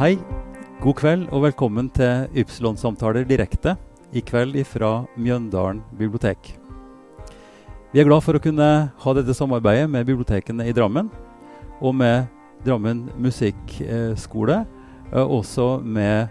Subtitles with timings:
[0.00, 0.14] Hei,
[0.80, 3.74] god kveld og velkommen til Ypsilon-samtaler direkte.
[4.16, 6.54] I kveld fra Mjøndalen bibliotek.
[7.92, 11.10] Vi er glad for å kunne ha dette samarbeidet med bibliotekene i Drammen.
[11.84, 12.30] Og med
[12.64, 14.62] Drammen musikkskole.
[15.20, 16.30] Og også med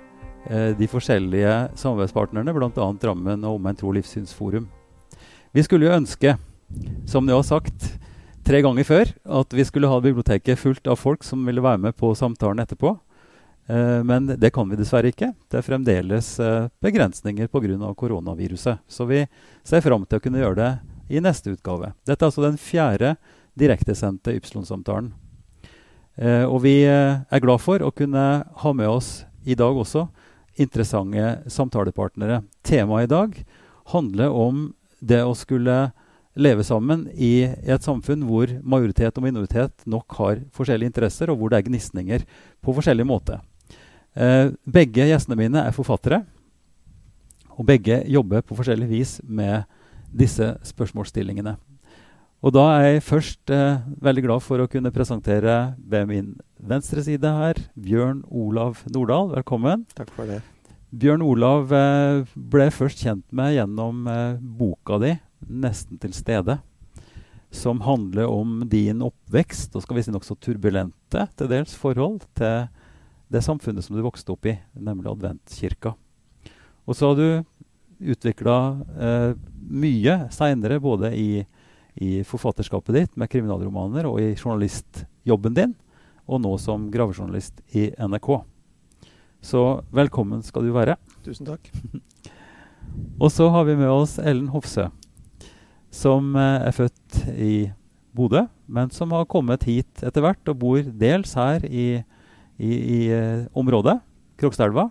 [0.49, 2.71] eh, de forskjellige samarbeidspartnerne, bl.a.
[2.73, 4.65] Drammen og Omegn tro- livssynsforum.
[5.53, 6.39] Vi skulle jo ønske,
[7.05, 7.85] som det har sagt
[8.49, 11.99] tre ganger før, at vi skulle ha biblioteket fullt av folk som ville være med
[12.01, 12.95] på samtalen etterpå.
[13.69, 15.31] Eh, men det kan vi dessverre ikke.
[15.49, 17.93] Det er fremdeles eh, begrensninger pga.
[17.93, 18.79] koronaviruset.
[18.87, 19.27] Så vi
[19.63, 20.71] ser fram til å kunne gjøre det
[21.15, 21.93] i neste utgave.
[22.05, 23.15] Dette er altså den fjerde
[23.53, 25.11] direktesendte Ypsilon-samtalen.
[26.17, 30.07] Eh, og vi er glad for å kunne ha med oss i dag også
[30.59, 32.41] interessante samtalepartnere.
[32.65, 33.37] Temaet i dag
[33.93, 35.91] handler om det å skulle
[36.39, 41.51] leve sammen i et samfunn hvor majoritet og minoritet nok har forskjellige interesser, og hvor
[41.51, 42.25] det er gnisninger
[42.63, 43.39] på forskjellig måte.
[44.19, 46.23] Eh, begge gjestene mine er forfattere,
[47.55, 49.63] og begge jobber på forskjellig vis med
[50.15, 51.55] disse spørsmålsstillingene.
[52.39, 57.03] Og da er jeg først eh, veldig glad for å kunne presentere ved min venstre
[57.03, 59.33] side her Bjørn Olav Nordahl.
[59.33, 59.83] Velkommen.
[59.95, 60.39] Takk for det.
[60.95, 65.17] Bjørn Olav eh, ble først kjent med gjennom eh, boka di
[65.49, 66.59] 'Nesten til stede',
[67.51, 72.67] som handler om din oppvekst og skal vi si nokså turbulente til dels forhold til
[73.29, 75.93] det samfunnet som du vokste opp i, nemlig adventkirka.
[76.89, 78.57] Og så har du utvikla
[78.99, 79.31] eh,
[79.69, 81.43] mye seinere, både i,
[81.99, 85.75] i forfatterskapet ditt med kriminalromaner og i journalistjobben din,
[86.29, 88.31] og nå som gravejournalist i NRK.
[89.41, 89.63] Så
[89.95, 90.97] velkommen skal du være.
[91.25, 91.69] Tusen takk.
[93.21, 94.87] Og så har vi med oss Ellen Hofsø,
[95.93, 97.53] som eh, er født i
[98.15, 102.01] Bodø, men som har kommet hit etter hvert og bor dels her i,
[102.59, 103.97] i, i eh, området,
[104.39, 104.89] Krokstadelva,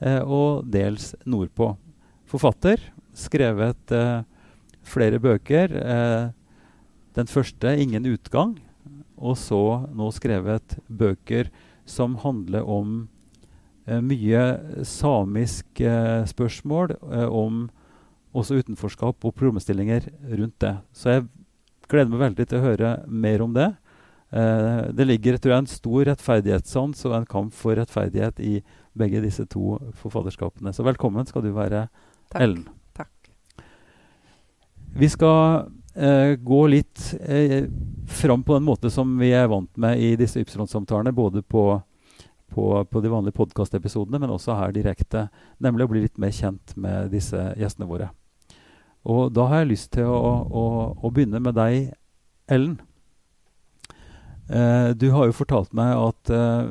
[0.00, 1.74] eh, og dels nordpå.
[2.30, 2.82] Forfatter,
[3.14, 4.22] skrevet eh,
[4.86, 5.74] flere bøker.
[7.14, 8.56] Den første 'Ingen utgang',
[9.18, 11.50] og så nå skrevet bøker
[11.84, 13.08] som handler om
[13.98, 17.68] mye samisk eh, spørsmål, eh, om
[18.36, 20.06] også utenforskap og problemstillinger
[20.38, 20.74] rundt det.
[20.92, 21.26] Så jeg
[21.90, 23.72] gleder meg veldig til å høre mer om det.
[24.32, 28.60] Eh, det ligger tror jeg, en stor rettferdighetssans og en kamp for rettferdighet i
[28.98, 30.72] begge disse to forfatterskapene.
[30.74, 31.88] Så velkommen skal du være,
[32.30, 32.42] Takk.
[32.44, 32.64] Ellen.
[32.94, 33.10] Takk.
[34.94, 37.66] Vi skal eh, gå litt eh,
[38.06, 41.64] fram på den måte som vi er vant med i disse Ypsilon-samtalene, både på,
[42.54, 45.26] på, på de vanlige podkastepisodene, men også her direkte.
[45.58, 48.12] Nemlig å bli litt mer kjent med disse gjestene våre.
[49.10, 50.64] Og da har jeg lyst til å, å,
[51.02, 51.90] å begynne med deg,
[52.50, 52.78] Ellen.
[54.50, 56.70] Eh, du har jo fortalt meg at eh,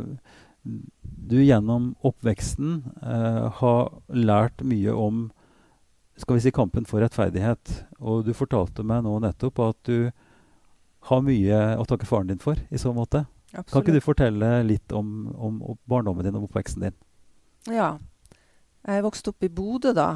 [1.29, 5.29] du gjennom oppveksten eh, har lært mye om
[6.19, 7.75] skal vi si kampen for rettferdighet.
[8.03, 10.09] Og du fortalte meg nå nettopp at du
[11.07, 13.23] har mye å takke faren din for i så måte.
[13.53, 16.97] Kan ikke du fortelle litt om, om, om barndommen din og oppveksten din?
[17.71, 17.93] Ja.
[18.87, 20.09] Jeg vokste opp i Bodø da,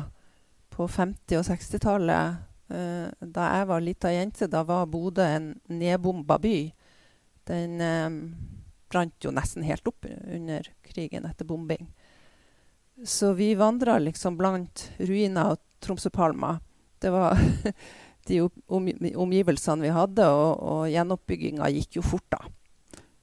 [0.73, 2.43] på 50- og 60-tallet.
[2.73, 6.57] Eh, da jeg var lita jente, da var Bodø en nedbomba by.
[7.49, 8.09] Den eh,
[8.93, 11.89] brant jo nesten helt opp under krigen etter bombing.
[13.03, 16.61] Så vi vandra liksom blant ruiner og Tromsøpalmer.
[17.01, 17.39] Det var
[18.27, 18.85] de om,
[19.25, 22.43] omgivelsene vi hadde, og, og gjenoppbygginga gikk jo fort, da.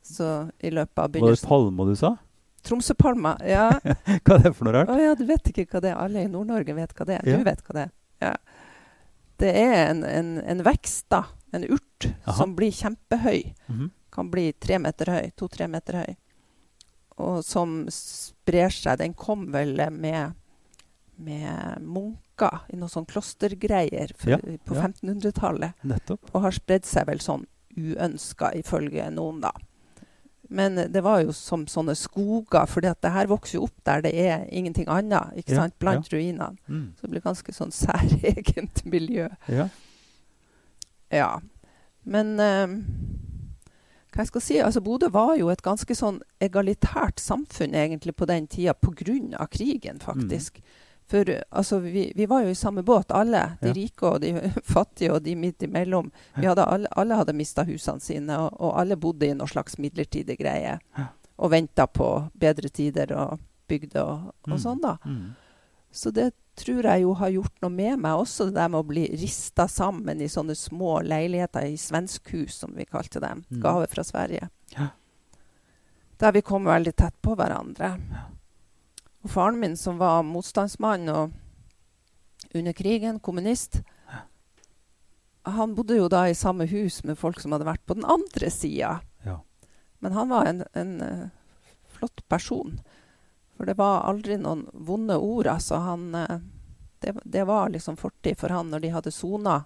[0.05, 0.27] Så
[0.59, 2.11] i løpet av begynnelsen Var det palmer Palma du sa?
[2.67, 3.69] Tromsøpalmer, ja.
[4.27, 4.91] Hva er det for noe rart?
[4.93, 6.01] Å ja, du vet ikke hva det er.
[6.03, 7.31] Alle i Nord-Norge vet hva det er.
[7.31, 7.39] Ja.
[7.39, 7.95] Du vet hva det er.
[8.21, 8.35] Ja.
[9.41, 11.23] Det er en, en, en vekst, da.
[11.57, 12.37] En urt Aha.
[12.37, 13.55] som blir kjempehøy.
[13.71, 13.89] Mhm.
[14.13, 15.31] Kan bli tre meter høy.
[15.39, 16.17] To-tre meter høy.
[17.21, 18.99] Og som sprer seg.
[19.03, 20.35] Den kom vel med,
[21.21, 24.87] med munker i noen sånn klostergreier for, Ja, på ja.
[24.89, 25.83] 1500-tallet.
[25.85, 26.31] Nettopp.
[26.35, 27.45] Og har spredd seg vel sånn
[27.77, 29.53] uønska, ifølge noen, da.
[30.51, 34.11] Men det var jo som sånne skoger, for det her vokser jo opp der det
[34.19, 35.37] er ingenting annet.
[35.39, 36.57] ikke Ja, sant, Blant ruinene.
[36.67, 36.89] Mm.
[36.99, 39.29] Så det blir ganske sånn særegent miljø.
[39.47, 39.69] Ja.
[41.15, 41.31] Ja.
[42.03, 42.75] Men eh,
[44.13, 48.27] hva jeg skal si, altså Bodø var jo et ganske sånn egalitært samfunn egentlig på
[48.27, 49.47] den tida pga.
[49.51, 50.61] krigen, faktisk.
[51.11, 53.57] For eh, altså, vi, vi var jo i samme båt, alle.
[53.61, 53.75] De Ja.
[53.75, 54.33] rike og de
[54.75, 56.11] fattige og de midt imellom.
[56.37, 59.79] Vi hadde alle, alle hadde mista husene sine, og, og alle bodde i noe slags
[59.79, 60.79] midlertidig greie.
[60.99, 61.07] Ja.
[61.39, 64.59] Og venta på bedre tider og bygde og, og Mm.
[64.59, 64.97] sånn, da.
[65.07, 65.35] Mm.
[65.93, 68.89] Så det tror jeg jo har gjort noe med meg også, det der med å
[68.89, 73.45] bli rista sammen i sånne små leiligheter i svenskhus, som vi kalte dem.
[73.51, 73.61] Mm.
[73.65, 74.51] Gave fra Sverige.
[74.77, 74.93] Ja.
[76.21, 77.95] der vi kom veldig tett på hverandre.
[79.25, 81.33] Og faren min, som var motstandsmann og
[82.55, 83.81] under krigen, kommunist,
[85.43, 88.51] han bodde jo da i samme hus med folk som hadde vært på den andre
[88.53, 88.99] sida.
[89.25, 89.39] Ja.
[90.05, 91.29] Men han var en, en uh,
[91.97, 92.79] flott person.
[93.61, 95.47] For det var aldri noen vonde ord.
[95.53, 96.39] Altså han uh,
[97.05, 99.59] det, det, var liksom fortid for han når de hadde sona.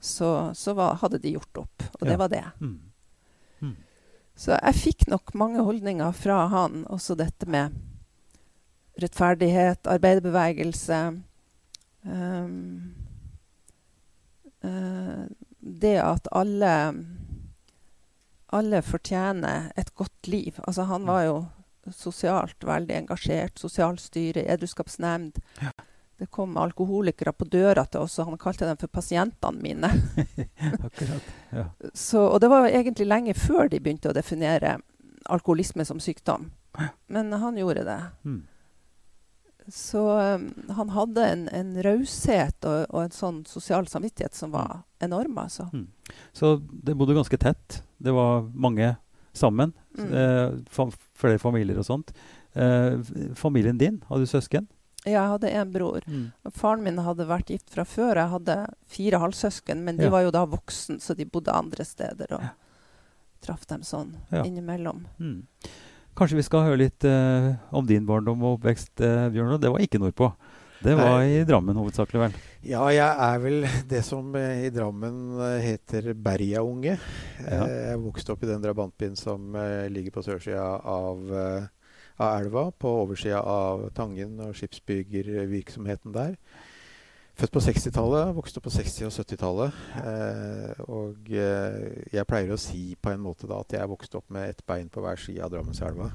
[0.00, 1.84] Så, så var, hadde de gjort opp.
[1.98, 2.08] Og ja.
[2.08, 2.46] det var det.
[2.64, 2.78] Mm.
[3.60, 3.76] Mm.
[4.40, 6.86] Så jeg fikk nok mange holdninger fra han.
[6.88, 7.76] Også dette med
[9.04, 11.02] rettferdighet, arbeiderbevegelse.
[12.08, 12.94] Um,
[14.64, 15.28] uh,
[15.60, 16.74] det at alle
[18.56, 20.56] alle fortjener et godt liv.
[20.64, 21.40] Altså, han var jo
[21.94, 23.58] sosialt veldig engasjert.
[23.58, 25.40] Sosialstyret, edruskapsnemnd.
[25.60, 25.72] Ja.
[26.20, 29.88] Det kom alkoholikere på døra til oss, og han kalte dem for pasientene mine.
[30.86, 31.64] Akkurat, ja.
[31.94, 34.76] Så, og det var egentlig lenge før de begynte å definere
[35.32, 36.50] alkoholisme som sykdom.
[37.08, 38.00] Men han gjorde det.
[38.28, 38.42] Mm.
[39.72, 40.46] Så um,
[40.76, 44.86] han hadde en, en raushet og, og, en sånn sosial samvittighet som var mm.
[45.06, 45.38] enorm.
[45.38, 45.68] altså.
[45.72, 45.86] Mm.
[46.32, 47.82] Så det bodde ganske tett.
[47.96, 48.96] Det var mange
[49.36, 49.72] sammen.
[49.98, 50.12] Mm.
[50.12, 52.12] Eh, flere familier og sånt.
[52.52, 52.98] Eh,
[53.38, 54.68] familien din, hadde du søsken?
[55.04, 56.04] Ja, Jeg hadde en bror.
[56.06, 56.32] Mm.
[56.52, 58.16] Faren min hadde vært gift fra før.
[58.16, 58.56] Jeg hadde
[58.86, 60.12] fire halvsøsken, men de ja.
[60.12, 62.34] var jo da voksen, så de bodde andre steder.
[62.36, 62.50] Og ja.
[63.46, 64.44] traff dem sånn ja.
[64.44, 65.06] innimellom.
[65.18, 65.46] Mm.
[66.18, 69.56] Kanskje vi skal høre litt eh, om din barndom og oppvekst, uh, Bjørn.
[69.62, 70.28] Det var ikke nordpå.
[70.80, 72.38] Det var i Drammen hovedsakelig, vel?
[72.64, 76.96] Ja, jeg er vel det som uh, i Drammen heter Bergaunge.
[77.44, 77.66] Ja.
[77.68, 79.54] jeg vokste opp i den drabantbyen som
[79.92, 81.68] ligger på sørsida av
[82.20, 86.36] av elva på oversida av Tangen og skipsbyggervirksomheten der.
[87.40, 89.76] Født på 60-tallet, vokste opp på 60- og 70-tallet.
[90.02, 94.34] Eh, og eh, jeg pleier å si på en måte da at jeg vokste opp
[94.34, 96.10] med ett bein på hver side av Drammenselva.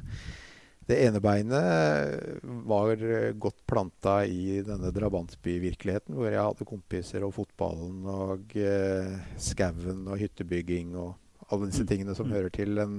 [0.85, 3.01] Det ene beinet var
[3.41, 10.19] godt planta i denne drabantbyvirkeligheten, hvor jeg hadde kompiser og fotballen og eh, skauen og
[10.21, 11.15] hyttebygging og
[11.53, 11.89] alle disse mm.
[11.89, 12.33] tingene som mm.
[12.35, 12.95] hører til en,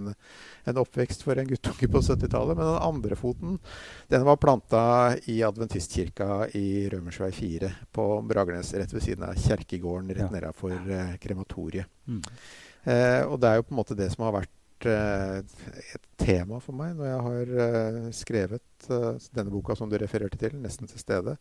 [0.70, 2.58] en oppvekst for en guttunge på 70-tallet.
[2.58, 3.56] Men den andre foten
[4.12, 4.82] den var planta
[5.30, 10.32] i adventistkirka i Rømersvei 4 på Bragernes, rett ved siden av kjerkegården rett ja.
[10.34, 11.90] nedafor eh, krematoriet.
[12.06, 12.22] Mm.
[12.86, 16.76] Eh, og det er jo på en måte det som har vært et tema for
[16.76, 21.00] meg når jeg har eh, skrevet eh, denne boka som du refererte til, 'Nesten til
[21.00, 21.36] stede'.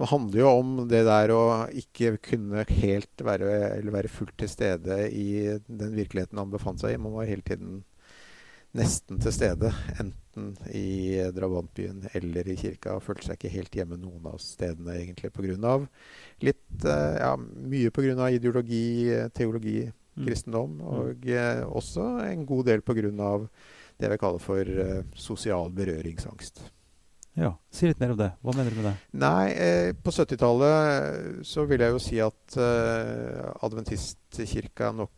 [0.00, 4.48] Det handler jo om det der å ikke kunne helt være, eller være fullt til
[4.48, 6.96] stede i den virkeligheten han befant seg i.
[6.96, 7.82] Man var hele tiden
[8.72, 12.96] nesten til stede, enten i drabantbyen eller i kirka.
[12.96, 15.74] Og følte seg ikke helt hjemme noen av stedene, egentlig, pga.
[16.40, 18.30] litt eh, Ja, mye pga.
[18.30, 19.90] ideologi, teologi.
[20.18, 20.90] Kristendom, mm.
[20.96, 23.10] og eh, også en god del pga.
[24.00, 26.62] det vi kaller for eh, sosial berøringsangst.
[27.38, 28.32] Ja, Si litt mer om det.
[28.42, 28.96] Hva mener du med det?
[29.22, 35.14] Nei, eh, På 70-tallet så vil jeg jo si at eh, adventistkirka nok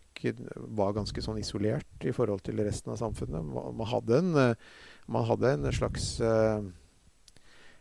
[0.77, 3.43] var ganske sånn isolert i forhold til resten av samfunnet.
[3.43, 4.55] Man hadde en, eh,
[5.11, 6.61] man hadde en slags eh,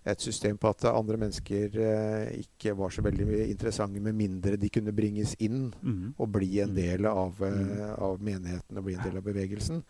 [0.01, 4.71] et system på at andre mennesker eh, ikke var så veldig interessante med mindre de
[4.73, 6.17] kunne bringes inn mm.
[6.17, 6.79] og bli en mm.
[6.79, 7.69] del av, mm.
[8.01, 9.83] av menigheten og bli en del av bevegelsen.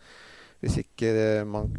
[0.62, 1.72] Hvis ikke, eh, man,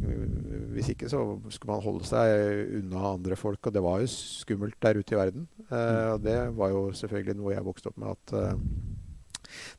[0.73, 1.21] hvis ikke, så
[1.53, 3.61] skulle man holde seg unna andre folk.
[3.69, 5.47] Og det var jo skummelt der ute i verden.
[5.69, 8.59] Og det var jo selvfølgelig noe jeg vokste opp med at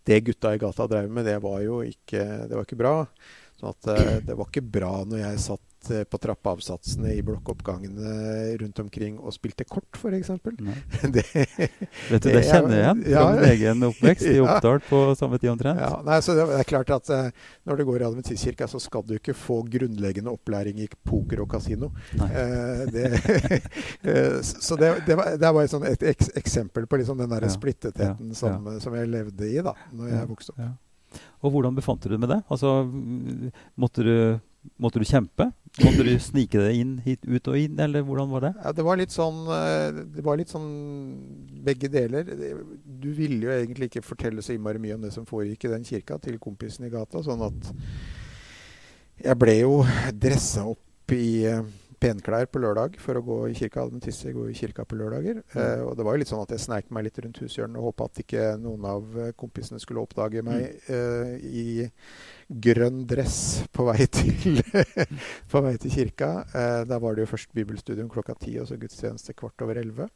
[0.07, 2.97] det gutta i gata drev med, det var jo ikke, det var ikke bra.
[3.59, 8.79] Sånn at det var ikke bra når jeg satt Eh, på trappeavsatsene i blokkoppgangene rundt
[8.79, 10.31] omkring og spilte kort, f.eks.
[11.15, 15.41] det, Vet du, det kjenner jeg igjen fra min egen oppvekst i Oppdal på samme
[15.43, 15.83] tid omtrent.
[15.83, 19.05] Ja, nei, så det er klart at uh, Når du går i adventistkirka, så skal
[19.09, 21.91] du ikke få grunnleggende opplæring i poker og kasino.
[22.17, 23.11] Uh, det,
[24.09, 27.31] uh, så det, det, var, det var et, sånt, et eks eksempel på liksom den
[27.33, 31.23] der ja, splittetheten ja, som, som, jeg levde i da når jeg vokste opp.
[31.45, 32.41] Og hvordan befant du deg med det?
[32.51, 32.81] Altså,
[33.79, 34.15] måtte du
[34.81, 35.51] Måtte du kjempe?
[35.83, 38.53] Måtte du snike deg inn, hit, ut og inn, eller hvordan var det?
[38.63, 40.69] Ja, det var litt sånn eh, var litt sånn
[41.67, 42.29] begge deler.
[42.85, 45.87] Du ville jo egentlig ikke fortelle så innmari mye om det som foregikk i den
[45.87, 47.23] kirka, til kompisen i gata.
[47.27, 47.73] Sånn at
[49.25, 49.81] jeg ble jo
[50.15, 51.65] dressa opp i eh,
[52.05, 53.85] penklær på lørdag for å gå i kirka.
[53.87, 55.41] Adventister går i kirka på lørdager.
[55.55, 55.57] Mm.
[55.61, 57.89] Eh, og det var jo litt sånn at jeg sneik meg litt rundt hushjørnet og
[57.91, 60.93] håpa at ikke noen av eh, kompisene skulle oppdage meg mm.
[60.99, 63.39] eh, i grønn dress
[63.73, 64.61] på vei til,
[65.51, 66.33] på vei til kirka.
[66.53, 70.11] Eh, da var det jo først bibelstudium klokka ti, og så gudstjeneste kvart over elleve.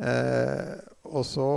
[0.00, 0.76] Eh,
[1.10, 1.48] og så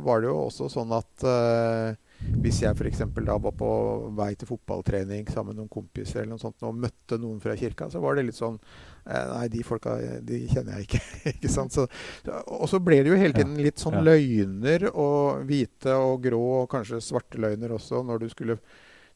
[0.00, 3.02] var det jo også sånn at eh, hvis jeg f.eks.
[3.26, 3.70] da var på
[4.16, 7.88] vei til fotballtrening sammen med noen kompiser eller noe sånt, og møtte noen fra kirka,
[7.92, 9.96] så var det litt sånn eh, Nei, de folka
[10.26, 11.02] de kjenner jeg ikke.
[11.34, 11.74] ikke sant?
[11.74, 11.86] Så,
[12.28, 16.70] og så ble det jo hele tiden litt sånn løgner, og hvite og grå, og
[16.72, 18.60] kanskje svarte løgner også, når du skulle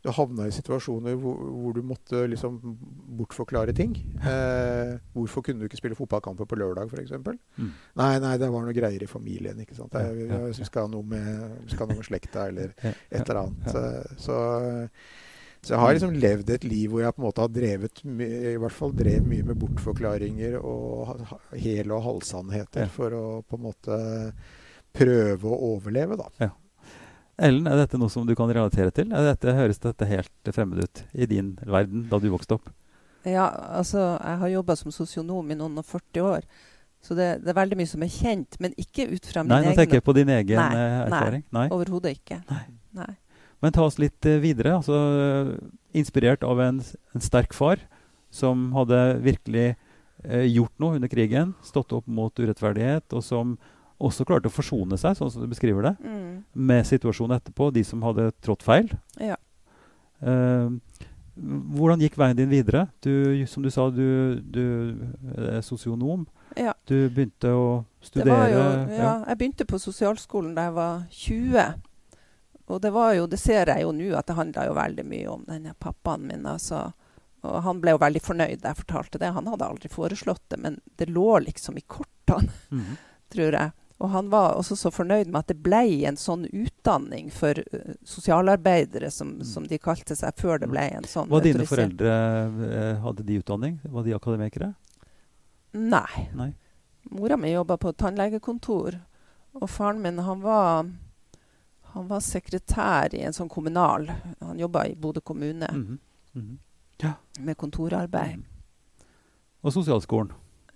[0.04, 2.58] du havna i situasjoner hvor, hvor du måtte liksom
[3.18, 3.94] bortforklare ting.
[4.20, 7.14] Eh, hvorfor kunne du ikke spille fotballkamper på lørdag, f.eks.?
[7.56, 7.70] Mm.
[8.00, 9.61] Nei, nei, det var noe greier i familien.
[9.64, 9.96] ikke sant?
[9.96, 13.70] Jeg, jeg, ja, skal ha noe med, skal noe med slekta eller et eller annet.
[13.75, 14.37] Eh, Så,
[15.64, 18.56] så jeg har liksom levd et liv hvor jeg på en måte har drevet i
[18.61, 23.56] hvert fall drev mye med bortforklaringer og ha- ha- hel- og halvsannheter for å på
[23.56, 23.96] en måte
[24.94, 26.28] prøve å overleve, da.
[27.38, 29.10] Ellen, er dette noe som du kan relatere til?
[29.10, 32.70] Er dette, høres dette helt fremmed ut i din verden da du vokste opp?
[33.26, 33.48] Ja,
[33.80, 36.46] altså, jeg har jobba som sosionom i noen og 40 år.
[37.04, 39.66] Så det, det er veldig mye som er kjent, men ikke ut fra min egen
[39.66, 41.42] Nei, nå tenker jeg på din egen Nei, erfaring.
[41.50, 41.64] nei.
[41.64, 41.72] Nei.
[41.74, 42.38] Overhodet ikke.
[42.48, 42.62] Nei.
[42.96, 43.10] Nei.
[43.64, 44.76] Men ta oss litt eh, videre.
[44.78, 45.50] altså eh,
[46.00, 47.82] Inspirert av en, en sterk far
[48.34, 53.54] som hadde virkelig eh, gjort noe under krigen, stått opp mot urettferdighet, og som
[54.00, 56.44] også klarte å forsone seg, sånn som du beskriver det, Mm.
[56.54, 58.90] med situasjonen etterpå, de som hadde trådt feil.
[59.20, 59.36] Ja.
[60.22, 60.70] Uh,
[61.36, 62.88] hvordan gikk veien din videre?
[63.02, 64.96] Du, som du sa, du, du
[65.36, 66.26] er sosionom.
[66.56, 66.72] Ja.
[66.86, 68.50] Du begynte å studere.
[68.52, 68.60] jo,
[68.94, 71.74] ja, jeg begynte på sosialskolen da jeg var 20.
[72.70, 75.26] Og det var jo, det ser jeg jo nå, at det handla jo veldig mye
[75.28, 76.46] om denne pappaen min.
[76.46, 76.92] altså.
[77.44, 79.32] Og han ble jo veldig fornøyd da jeg fortalte det.
[79.34, 82.96] Han hadde aldri foreslått det, men det lå liksom i kortene, Mhm.
[83.34, 83.72] tror jeg.
[84.04, 87.94] Og han var også så fornøyd med at det ble en sånn utdanning for uh,
[88.04, 89.44] sosialarbeidere, som, Mm.
[89.49, 92.11] som de kalte seg, før det ble en sånn Var dine foreldre
[92.68, 93.78] eh, Hadde de utdanning?
[93.84, 94.75] Var de akademikere?
[95.73, 96.28] Nei.
[96.37, 96.50] Nei.
[97.11, 99.00] Mora mi jobba på tannlegekontor,
[99.54, 100.87] og faren min han var,
[101.94, 104.08] han var sekretær i en sånn kommunal
[104.40, 105.99] Han jobba i Bodø kommune Mhm.
[106.34, 106.58] Mhm.
[107.40, 108.37] med kontorarbeid.
[108.37, 108.44] Mm.
[109.64, 110.30] Og sosialskolen.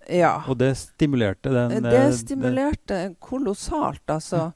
[0.09, 0.43] Ja.
[0.47, 4.51] Og det stimulerte den eh, Det stimulerte kolossalt, altså.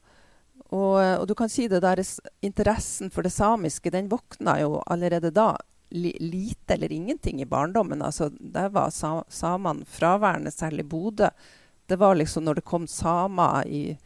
[0.74, 2.00] Og, og du kan si det der
[2.42, 5.52] interessen for det samiske, den våkna jo allerede da.
[5.94, 8.02] Lite eller ingenting i barndommen.
[8.02, 11.28] altså Der var sa, samene fraværende, særlig Bodø.
[11.86, 13.96] Det var liksom når det kom samer i,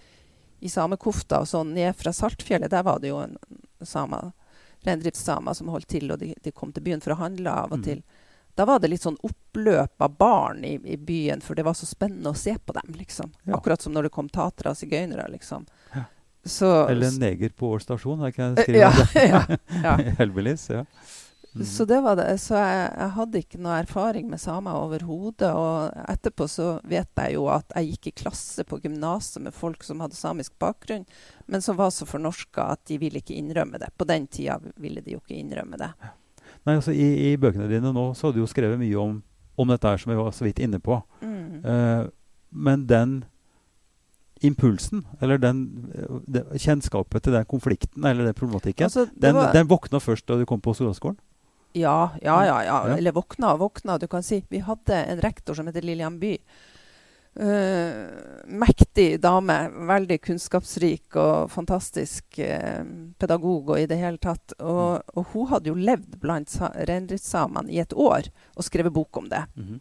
[0.60, 3.36] i samekofta og sånn ned fra Saltfjellet, der var det jo en
[3.86, 4.32] samer,
[4.84, 7.78] reindriftssamer som holdt til, og de, de kom til byen for å handle av og
[7.78, 7.84] Mhm.
[7.84, 8.02] til.
[8.58, 11.86] Da var det litt sånn oppløp av barn i, i byen, for det var så
[11.86, 12.96] spennende å se på dem.
[12.98, 13.30] liksom.
[13.44, 13.54] Ja.
[13.60, 15.28] Akkurat som når det kom tatere og sigøynere.
[15.30, 15.68] liksom.
[15.94, 16.08] Ja.
[16.42, 19.24] Så, Eller en neger på Ål stasjon, har kan jeg skrive ja, det?
[19.34, 19.42] ja,
[19.84, 19.94] ja.
[20.18, 20.84] Hellbillies, ja.
[21.54, 21.64] Mm.
[21.66, 22.26] Så det var det.
[22.42, 25.54] Så jeg, jeg hadde ikke noe erfaring med samer overhodet.
[25.54, 29.86] Og etterpå så vet jeg jo at jeg gikk i klasse på gymnaset med folk
[29.86, 31.06] som hadde samisk bakgrunn,
[31.46, 33.94] men som var så fornorska at de ville ikke innrømme det.
[33.94, 35.94] På den tida ville de jo ikke innrømme det.
[36.66, 39.22] Nei, altså i, I bøkene dine nå så har du jo skrevet mye om,
[39.58, 41.00] om dette her som vi var så vidt inne på.
[41.22, 41.64] Mm.
[41.64, 42.08] Uh,
[42.52, 43.24] men den
[44.40, 49.52] impulsen, eller den, eh, det, kjennskapet til den konflikten eller den problematikken, Altså, den, var-
[49.52, 51.18] den våkna først da du kom på sosialskolen?
[51.74, 52.76] Ja, ja, ja, ja.
[52.88, 52.96] Ja.
[52.96, 53.98] Eller våkna og våkna.
[53.98, 56.38] Du kan si Vi hadde en rektor som heter Lillian By.
[57.38, 58.06] Eh,
[58.50, 59.56] mektig dame.
[59.86, 62.80] Veldig kunnskapsrik og fantastisk uh,
[63.20, 64.56] pedagog og i det hele tatt.
[64.58, 68.26] Og, og hun hadde jo levd blant sa- reindriftssamene i et år
[68.56, 69.44] og skrevet bok om det.
[69.54, 69.78] Mhm.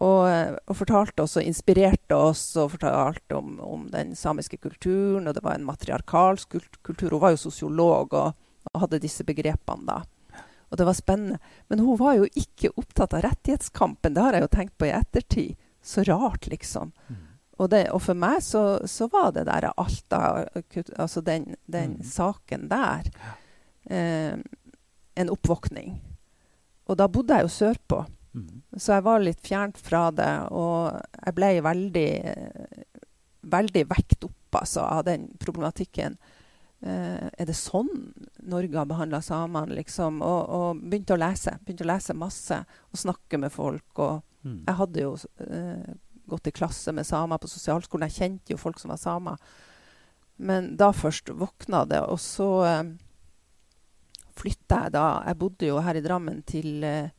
[0.00, 5.28] Og, eh, og fortalte oss og inspirerte oss og fortalte om, om den samiske kulturen.
[5.28, 7.10] Og det var en matriarkalsk kult- kultur.
[7.12, 8.32] Hun var jo sosiolog og,
[8.72, 9.98] og hadde disse begrepene da.
[10.70, 11.36] Og det var spennende.
[11.68, 14.14] Men hun var jo ikke opptatt av rettighetskampen.
[14.16, 15.54] Det har jeg jo tenkt på i ettertid.
[15.82, 16.92] Så rart, liksom.
[17.08, 17.26] Mm.
[17.60, 20.20] Og, det, og for meg så, så var det der Alta,
[20.96, 22.06] altså den, den mm.
[22.08, 23.10] saken der,
[23.92, 24.32] eh,
[25.20, 25.98] en oppvåkning.
[26.88, 28.00] Og da bodde jeg jo sørpå.
[28.32, 28.62] mm.
[28.76, 32.10] Så jeg var litt fjernt fra det, og jeg ble veldig,
[33.52, 36.16] veldig vekt opp altså, av den problematikken.
[36.80, 37.90] Eh, er det sånn
[38.48, 39.76] Norge har behandla samene?
[39.76, 40.22] Liksom?
[40.24, 41.58] Og, og begynte å lese.
[41.60, 43.90] Begynte å lese masse og snakke med folk.
[44.00, 44.64] Og Mhm.
[44.66, 45.16] jeg hadde jo
[45.46, 45.94] eh,
[46.30, 48.08] gått i klasse med samer på sosialskolen.
[48.08, 49.36] Jeg kjente jo folk som var samer.
[50.40, 52.92] Men da først våkna det, og så eh,
[54.40, 57.10] flytta jeg da Jeg bodde jo her i Drammen til eh,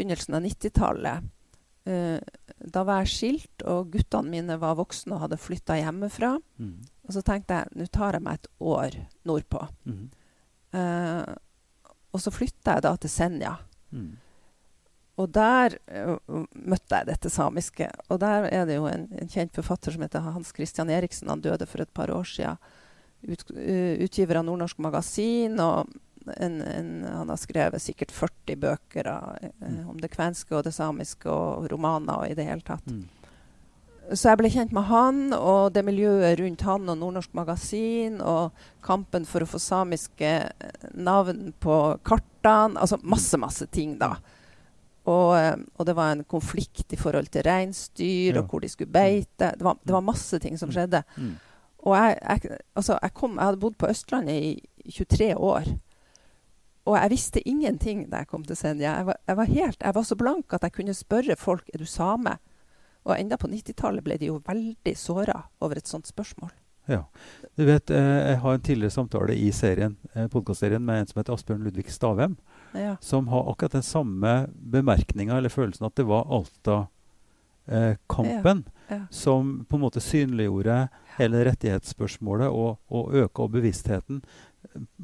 [0.00, 1.28] begynnelsen av 90-tallet.
[1.88, 2.20] Uh,
[2.60, 6.34] da var jeg skilt, og guttene mine var voksne og hadde flytta hjemmefra.
[6.60, 6.74] Mm.
[7.08, 8.98] Og så tenkte jeg nå tar jeg meg et år
[9.28, 9.62] nordpå.
[9.88, 10.02] Mm.
[10.76, 11.32] Uh,
[12.10, 13.54] og så flytta jeg da til Senja.
[13.94, 14.10] Mhm.
[15.20, 17.88] Og der uh, møtte jeg dette samiske.
[18.08, 21.30] Og der er det jo en, en kjent forfatter som heter Hans Christian Eriksen.
[21.32, 22.60] Han døde for et par år siden.
[23.28, 25.60] ut, uh, utgiver av Nordnorsk Magasin.
[25.60, 25.90] og
[26.36, 29.88] en, en, han har skrevet sikkert 40 bøker uh, mm.
[29.88, 32.86] om det kvenske og det samiske og romaner og i det hele tatt.
[32.86, 33.08] Mm.
[34.10, 38.56] Så jeg ble kjent med han og det miljøet rundt han og Nordnorsk Magasin og
[38.82, 40.32] kampen for å få samiske
[40.98, 42.80] navn på kartene.
[42.80, 44.16] Altså masse, masse ting, da.
[45.08, 45.32] Og,
[45.78, 48.42] og, det var en konflikt i forhold til reinsdyr ja.
[48.42, 49.52] og hvor de skulle beite.
[49.56, 50.74] Det var, det var masse ting som mm.
[50.76, 51.02] skjedde.
[51.16, 51.30] Mm.
[51.88, 54.34] Og jeg, jeg, altså jeg, kom, jeg, hadde bodd på Østlandet
[54.84, 55.72] i 23 år.
[56.90, 58.96] Og jeg visste ingenting da jeg kom til Senja.
[58.98, 61.88] Jeg var, var, helt, jeg var så blank at jeg kunne spørre folk er du
[61.88, 62.36] same.
[63.08, 66.52] Og enda på 90-tallet ble de jo veldig såra over et sånt spørsmål.
[66.90, 67.04] Ja.
[67.56, 67.96] Du vet, eh,
[68.30, 71.90] Jeg har en tidligere samtale i serien, eh, podkastserien med en som heter Asbjørn Ludvig
[71.90, 72.36] Stavem.
[72.72, 72.96] Ja.
[73.00, 76.26] Som har akkurat den samme bemerkninga eller følelsen at det var
[77.66, 78.58] Alta-kampen
[78.88, 79.00] eh, ja.
[79.10, 84.22] som på en måte synliggjorde hele rettighetsspørsmålet og, og øka bevisstheten.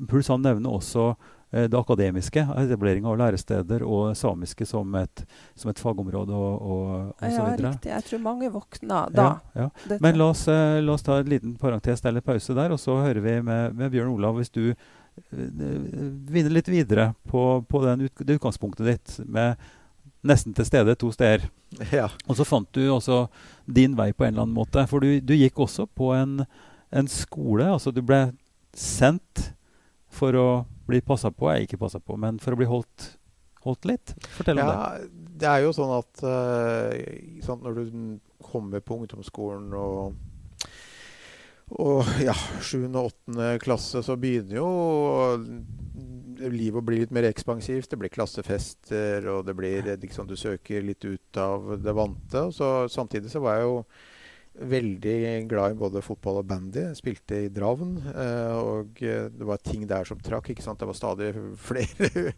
[0.09, 1.15] Pluss han nevner også
[1.51, 5.25] eh, det akademiske, etablering av læresteder og samiske som et,
[5.59, 6.85] som et fagområde og, og,
[7.17, 7.91] og ja, riktig.
[7.91, 9.27] Jeg tror mange våkna da.
[9.57, 9.99] Ja, ja.
[10.05, 12.93] Men la oss, eh, la oss, ta en liten parentes eller pause der, og så
[13.03, 14.39] hører vi med, med Bjørn Olav.
[14.39, 14.75] Hvis du
[15.31, 19.57] vinner litt videre på, på den ut, det utgangspunktet ditt med
[20.27, 21.47] nesten til stede to steder.
[21.93, 22.09] Ja.
[22.27, 23.27] Og så fant du også
[23.67, 24.85] din vei på en eller annen måte.
[24.91, 26.41] For du, du gikk også på en,
[26.91, 27.69] en, skole.
[27.77, 28.31] Altså du ble
[28.77, 29.51] sendt
[30.13, 30.49] for å
[30.89, 31.51] bli passa på.
[31.53, 33.11] Jeg ikke passa på, men for å bli holdt,
[33.67, 34.15] holdt litt.
[34.37, 35.11] Fortell om ja, det.
[35.37, 36.95] Det er jo sånn at uh,
[37.45, 37.97] sånn når du
[38.47, 40.17] kommer på ungdomsskolen og
[41.75, 42.87] og ja, 7.
[42.95, 43.47] og 8.
[43.63, 44.69] klasse så begynner jo
[46.39, 47.91] livet å bli litt mer ekspansivt.
[47.91, 52.47] Det blir klassefester, og det blir liksom, du søker litt ut av det vante.
[52.49, 53.81] Og Så, samtidig så var jeg jo
[54.57, 55.17] veldig
[55.51, 56.87] glad i både fotball og bandy.
[56.97, 60.51] Spilte i Dravn, eh, og det var ting der som trakk.
[60.53, 60.81] ikke sant?
[60.81, 61.33] Det var stadig
[61.69, 62.33] flere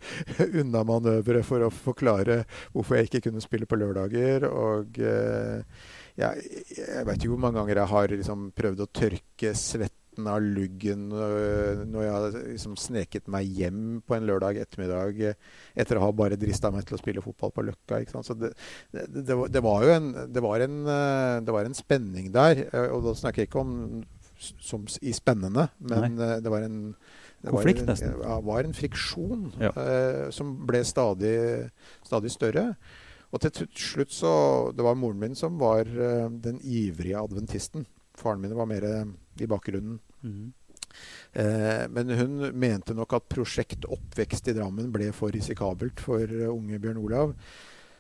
[0.49, 4.49] unnamanøvre for å forklare hvorfor jeg ikke kunne spille på lørdager.
[4.51, 5.63] og eh,
[6.19, 10.43] jeg, jeg vet ikke hvor mange ganger jeg har liksom prøvd å tørke svetten av
[10.43, 15.37] luggen øh, når jeg har liksom sneket meg hjem på en lørdag ettermiddag øh,
[15.79, 18.03] etter å ha bare drista meg til å spille fotball på Løkka.
[18.27, 18.51] Så det,
[18.91, 22.33] det, det, var, det, var jo en, det var en, øh, det var en spenning
[22.35, 22.67] der.
[22.91, 23.75] Og da snakker jeg ikke om
[24.39, 26.37] som i spennende, men Nei.
[26.43, 26.93] det var en
[27.43, 28.17] det Konflikt, nesten.
[28.19, 29.71] Ja, var en friksjon ja.
[29.71, 31.37] uh, som ble stadig,
[32.07, 32.73] stadig, større.
[33.29, 34.31] Og til slutt så
[34.73, 37.87] Det var moren min som var uh, den ivrige adventisten.
[38.17, 38.87] Faren min var mer
[39.39, 40.01] i bakgrunnen.
[40.23, 40.53] Mm.
[41.37, 46.49] Uh, men hun mente nok at prosjekt oppvekst i Drammen ble for risikabelt for uh,
[46.55, 47.37] unge Bjørn Olav.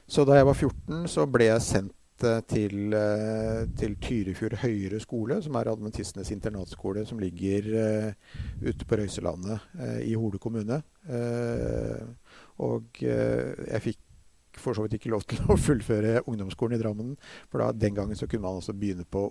[0.09, 5.01] Så da jeg var 14, så ble jeg sendt uh, til, uh, til, Tyrifjord høyere
[5.05, 7.69] skole, som er adventistenes internatskole, som ligger
[8.65, 10.83] ute på Røyselandet i Hole kommune.
[12.59, 14.01] og jeg fikk
[14.63, 17.15] for så vidt ikke lov til å fullføre ungdomsskolen i Drammen.
[17.51, 19.29] For da, den gangen så kunne man også begynne på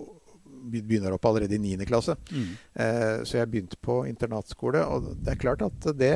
[0.67, 1.85] begynner opp allerede i 9.
[1.87, 2.15] klasse.
[2.31, 2.47] Mm.
[2.73, 4.81] Eh, så jeg begynte på internatskole.
[4.85, 6.15] Og det er klart at det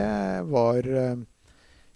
[0.51, 1.27] var eh,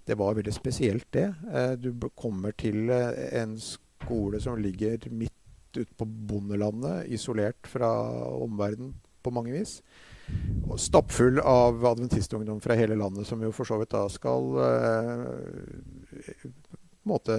[0.06, 1.34] Det var veldig spesielt, det.
[1.52, 5.34] Eh, du kommer til eh, en skole som ligger midt
[5.76, 7.90] ute på bondelandet, isolert fra
[8.38, 9.80] omverdenen på mange vis.
[10.70, 15.26] Og stappfull av adventistungdom fra hele landet, som jo for så vidt da skal eh,
[17.08, 17.36] måte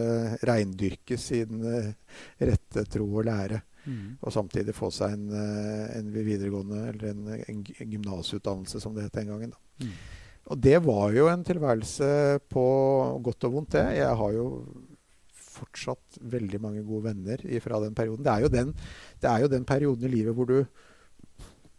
[0.46, 1.94] reindyrke sin den
[2.38, 3.62] rette tro og lære.
[3.86, 4.18] Mm.
[4.20, 9.06] Og samtidig få seg en, eh, en videregående eller en, en, en gymnasutdannelse, som det
[9.06, 9.54] het den gangen.
[9.82, 9.92] Mm.
[10.46, 12.08] Og det var jo en tilværelse
[12.50, 12.66] på
[13.22, 13.86] godt og vondt, det.
[13.98, 14.46] Jeg har jo
[15.56, 18.26] fortsatt veldig mange gode venner fra den perioden.
[18.26, 18.74] Det er jo den,
[19.22, 20.58] det er jo den perioden i livet hvor du,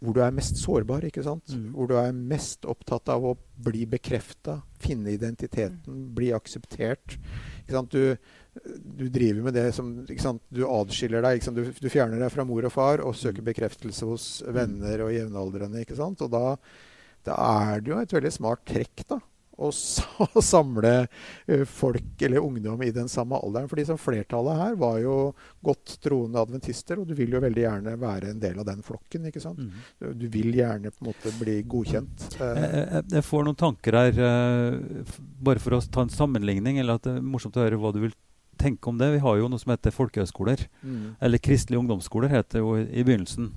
[0.04, 1.06] hvor du er mest sårbar.
[1.08, 1.54] ikke sant?
[1.54, 1.70] Mm.
[1.76, 6.10] Hvor du er mest opptatt av å bli bekrefta, finne identiteten, mm.
[6.18, 7.18] bli akseptert.
[7.92, 8.02] Du,
[8.98, 9.96] du driver med det som
[10.50, 11.42] Du adskiller deg.
[11.50, 13.50] Du, du, fjerner deg fra mor og far og søker mm.
[13.50, 15.82] bekreftelse hos venner og jevnaldrende.
[15.82, 16.22] ikke sant?
[16.26, 16.58] Og da,
[17.26, 17.40] da
[17.72, 19.20] er det jo et veldig smart trekk da,
[19.58, 23.70] å samle uh, folk eller ungdom i den samme alderen.
[23.70, 25.16] fordi som flertallet her var jo
[25.66, 29.28] godt troende adventister, og du vil jo veldig gjerne være en del av den flokken.
[29.30, 29.60] ikke sant?
[29.60, 30.14] Mm.
[30.20, 32.30] Du, vil gjerne på en måte bli godkjent.
[32.38, 36.80] Jeg, jeg, jeg, får noen tanker her, uh, bare for å ta en sammenligning.
[36.82, 38.16] eller at Det er morsomt å høre hva du vil
[38.58, 39.12] tenke om det.
[39.12, 40.68] Vi har jo noe som heter folkehøyskoler.
[40.82, 41.16] Mm.
[41.22, 43.52] Eller kristelige ungdomsskoler, het det jo i, i begynnelsen.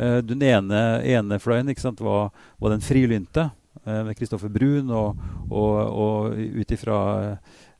[0.00, 5.18] Uh, den ene, ene fløyen sant, var, var, den frilynte, eh, med Kristoffer Brun, og,
[5.48, 6.98] og, og ut ifra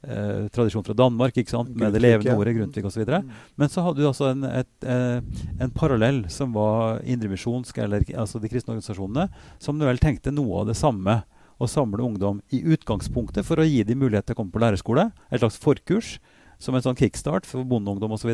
[0.03, 1.73] eh, tradisjon fra Danmark, ikke sant?
[1.77, 3.05] med det levende ordet, Grundtvig osv.
[3.05, 3.31] Mm.
[3.61, 8.41] Men så hadde du altså en, et, eh, en parallell som var indremisjonsk, eller altså
[8.41, 9.29] de kristne organisasjonene,
[9.63, 11.23] som vel tenkte noe av det samme.
[11.61, 15.11] Å samle ungdom i utgangspunktet for å gi dem mulighet til å komme på lærerskole.
[15.29, 16.15] Et slags forkurs
[16.57, 18.33] som en sånn kickstart for bondeungdom osv.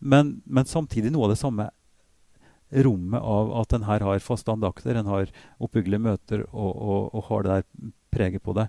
[0.00, 1.66] Men, men samtidig noe av det samme
[2.70, 5.30] rommet av at en her har faste andakter, en har
[5.62, 8.68] oppbyggelige møter og, og, og, har det der preget på det.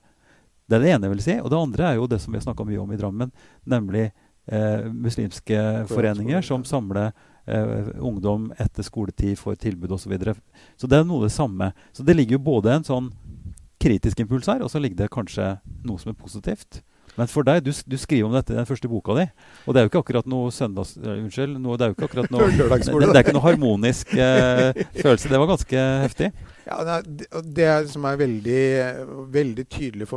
[0.68, 1.38] Det er det ene jeg vil si.
[1.42, 3.32] Og det andre er jo det som vi har snakka mye om i Drammen,
[3.66, 7.14] nemlig eh, muslimske foreninger som samler
[7.48, 10.04] eh, ungdom etter skoletid for tilbud osv.
[10.04, 10.36] Så, videre.
[10.78, 11.72] så det er noe det samme.
[11.96, 13.10] Så det ligger jo både en sånn
[13.82, 15.56] kritisk impuls her, og så ligger det kanskje
[15.88, 16.82] noe som er positivt.
[17.18, 19.26] Men for deg, du, du, skriver om dette i den første boka di.
[19.66, 20.94] Og det er jo ikke akkurat noe søndags...
[21.02, 21.56] Uh, unnskyld.
[21.58, 25.32] Noe, det er jo ikke akkurat noe det, det, er ikke noe harmonisk eh, følelse.
[25.32, 26.32] Det var ganske heftig.
[26.68, 27.02] Ja,
[27.44, 28.62] Det som er veldig,
[29.32, 29.66] veldig,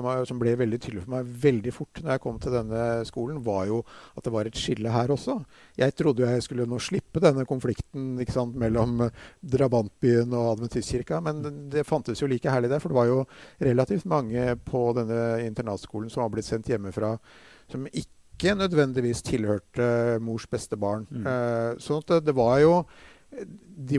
[0.03, 3.39] meg, som ble veldig tydelig for meg veldig fort når jeg kom til denne skolen,
[3.45, 3.81] var jo
[4.19, 5.39] at det var et skille her også.
[5.79, 9.07] Jeg trodde jeg skulle nå slippe denne konflikten sant, mellom
[9.41, 12.83] drabantbyen og adventistkirka, men det fantes jo like herlig der.
[12.83, 13.21] For det var jo
[13.63, 17.15] relativt mange på denne internatskolen som var blitt sendt hjemmefra,
[17.71, 21.07] som ikke nødvendigvis tilhørte mors beste barn.
[21.13, 21.27] Mm.
[21.27, 22.75] Uh, sånn at det, det var jo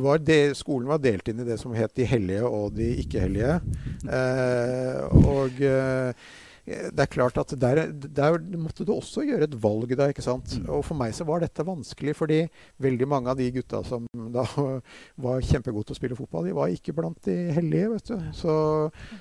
[0.03, 3.59] var de, skolen var delt inn i det som het de hellige og de ikke-hellige.
[4.05, 6.31] Eh, og eh,
[6.65, 10.07] det er klart at der, der, måtte du også gjøre et valg da.
[10.11, 10.53] ikke sant?
[10.59, 10.69] Mm.
[10.77, 12.41] Og for meg så var dette vanskelig, fordi
[12.81, 14.45] veldig mange av de gutta som da
[15.25, 17.91] var kjempegode til å spille fotball, de var ikke blant de hellige.
[17.95, 18.29] vet du.
[18.37, 18.53] Så,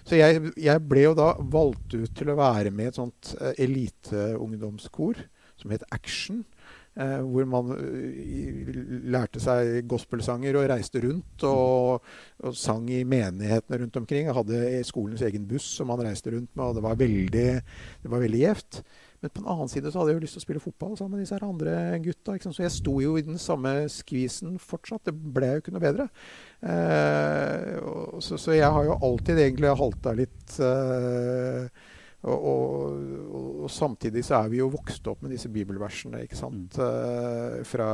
[0.05, 3.35] så jeg, jeg, ble jo da valgt ut til å være med i et sånt
[3.40, 5.25] uh, eliteungdomskor
[5.61, 6.44] som het Action.
[6.98, 8.70] Eh, hvor man uh,
[9.14, 12.09] lærte seg gospelsanger og reiste rundt og,
[12.42, 14.26] og, sang i menighetene rundt omkring.
[14.26, 17.46] Jeg hadde skolens egen buss som man reiste rundt med, og det var veldig,
[18.03, 18.81] det veldig gjevt.
[19.20, 21.14] Men på den annen side så hadde jeg jo lyst til å spille fotball sammen
[21.14, 22.35] med disse her andre gutta.
[22.40, 25.05] Så jeg sto jo i den samme skvisen fortsatt.
[25.07, 26.09] Det ble jo ikke noe bedre.
[26.64, 27.76] Eh,
[28.24, 31.68] så, så, jeg har jo alltid egentlig halta litt eh,
[32.20, 36.76] og, og, og, samtidig så er vi jo vokst opp med disse bibelversene ikke sant?
[36.76, 36.85] Mm.
[36.85, 37.88] Uh, fra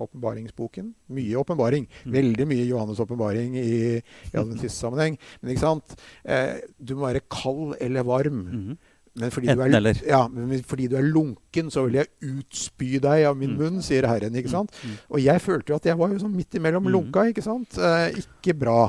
[0.00, 0.92] åpenbaringsboken.
[1.16, 1.88] Mye åpenbaring.
[2.04, 2.12] Mm.
[2.12, 5.16] Veldig mye Johannes' åpenbaring i, i adventistsammenheng.
[5.40, 5.96] Men ikke sant?
[6.24, 8.40] Eh, du må være kald eller varm.
[8.48, 8.78] Mm.
[9.20, 13.24] Men fordi, Enten, er, ja, men fordi, du er, lunken, så vil jeg utspy deg
[13.26, 13.58] av min mm.
[13.58, 14.36] munn, sier Herren.
[14.38, 14.76] ikke sant?
[14.84, 14.96] Mm.
[15.10, 16.92] Og jeg følte jo at jeg var jo sånn midt imellom mm.
[16.94, 17.26] lunka.
[17.32, 17.74] ikke sant?
[17.76, 18.84] Eh, ikke bra.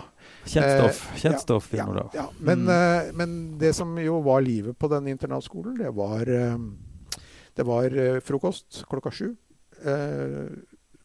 [0.46, 1.02] Kjent stoff.
[1.14, 2.26] Eh, Kjent stoff ja, ja, ja.
[2.40, 2.70] Men, mm.
[2.70, 7.22] uh, men, det som jo var livet på den internatskolen, det var, uh,
[7.58, 9.36] det var frokost klokka sju.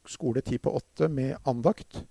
[0.06, 2.04] skole ti på åtte med andakt.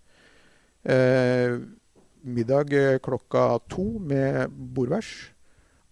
[2.21, 5.31] middag klokka to med bordvers.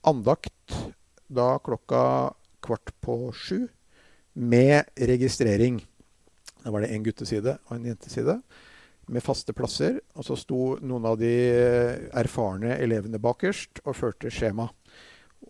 [0.02, 0.76] Andakt
[1.28, 3.67] da klokka kvart på sju
[4.34, 5.80] med registrering.
[6.63, 8.41] Da var det en gutteside og en jenteside
[9.08, 10.00] med faste plasser.
[10.18, 11.34] Og så sto noen av de
[12.13, 14.70] erfarne elevene bakerst og førte skjema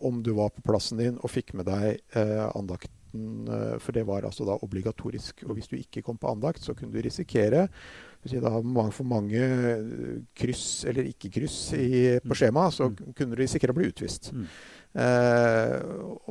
[0.02, 3.46] om du var på plassen din og fikk med deg eh, andakten.
[3.46, 5.44] Eh, for det var altså da obligatorisk.
[5.46, 7.68] Og hvis du ikke kom på andakt, så kunne du risikere
[8.24, 8.50] si da
[8.94, 11.58] for mange eh, kryss eller ikke-kryss
[12.24, 12.36] på mm.
[12.40, 13.12] skjemaet, så mm.
[13.12, 14.32] kunne du risikere å bli utvist.
[14.32, 14.46] Mm.
[15.04, 15.76] Eh,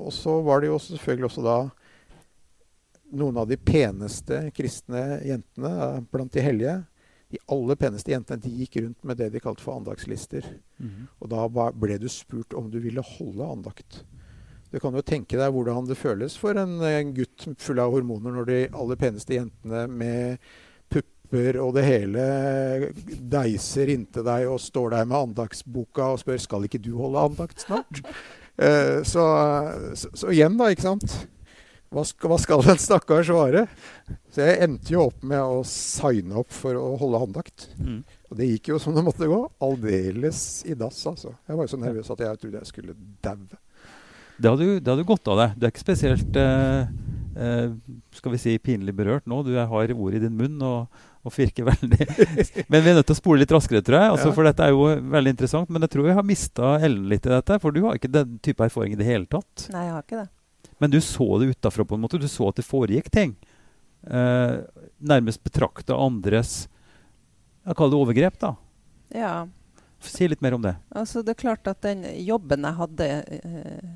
[0.01, 1.57] og så var det jo selvfølgelig også da
[3.13, 6.79] noen av de peneste kristne jentene blant de hellige
[7.33, 10.45] de aller peneste jentene de gikk rundt med det de kalte for andagslister.
[10.77, 11.07] Mm.
[11.23, 14.03] Og da ble du spurt om du ville holde andakt.
[14.73, 18.33] Du kan jo tenke deg hvordan det føles for en, en gutt full av hormoner
[18.37, 20.47] når de aller peneste jentene med
[20.93, 22.23] pupper og det hele
[23.33, 27.65] deiser inntil deg og står der med andaktsboka og spør skal ikke du holde andakt
[27.65, 28.01] snart.
[28.57, 29.27] uh, så,
[29.93, 31.21] så, så igjen, da, ikke sant
[31.93, 33.67] hva skal, hva skal den stakkars svare?
[34.33, 37.67] Så jeg endte jo opp med å signe opp for å holde andakt.
[37.77, 38.01] Mm.
[38.31, 39.39] Og det gikk jo som det måtte gå.
[39.61, 41.35] Aldeles i dass, altså.
[41.45, 43.61] Jeg var jo så nervøs at jeg trodde jeg skulle daue.
[44.41, 45.57] Det hadde du godt av deg.
[45.57, 46.89] Du er ikke spesielt eh,
[47.37, 47.73] eh,
[48.17, 49.43] skal vi si, pinlig berørt nå.
[49.45, 52.07] Du har ord i din munn og, og virker veldig
[52.73, 54.13] Men vi er nødt til å spole litt raskere, tror jeg.
[54.15, 54.37] Altså, ja.
[54.39, 55.69] For dette er jo veldig interessant.
[55.69, 57.61] Men jeg tror jeg har mista Ellen litt i dette.
[57.61, 59.69] For du har ikke den type erfaring i det hele tatt.
[59.75, 60.31] Nei, jeg har ikke det.
[60.79, 62.19] Men du så det utafra på en måte.
[62.21, 63.35] Du så at det foregikk ting.
[64.03, 64.55] Eh,
[64.99, 66.67] nærmest betrakta andres
[67.63, 68.55] Jeg kaller det overgrep, da.
[69.15, 69.33] Ja.
[70.03, 70.73] Si litt mer om det.
[70.91, 73.07] Altså, det er klart at den jobben jeg hadde,
[73.39, 73.93] eh,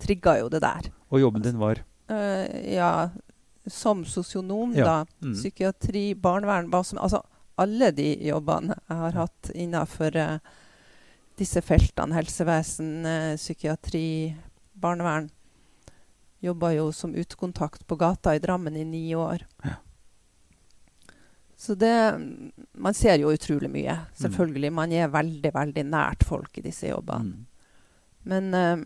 [0.00, 0.88] trigga jo det der.
[1.12, 1.82] Og jobben din var?
[2.08, 3.10] Eh, ja,
[3.66, 4.86] som sosionom, ja.
[4.86, 4.96] da.
[5.20, 5.34] Mm.
[5.36, 6.72] Psykiatri, barnevern.
[6.84, 7.20] Som, altså,
[7.60, 10.38] alle de jobbene jeg har hatt innafor eh,
[11.40, 14.06] disse feltene, helsevesen, eh, psykiatri,
[14.80, 15.28] barnevern.
[16.40, 19.42] Jobba jo som utekontakt på gata i Drammen i ni år.
[19.64, 19.74] Ja.
[21.56, 22.20] Så det
[22.74, 24.06] Man ser jo utrolig mye, Mm.
[24.16, 24.72] selvfølgelig.
[24.72, 27.20] Man er veldig, veldig nært folk i disse jobbene.
[27.34, 27.46] Mm.
[28.24, 28.84] Men, uh,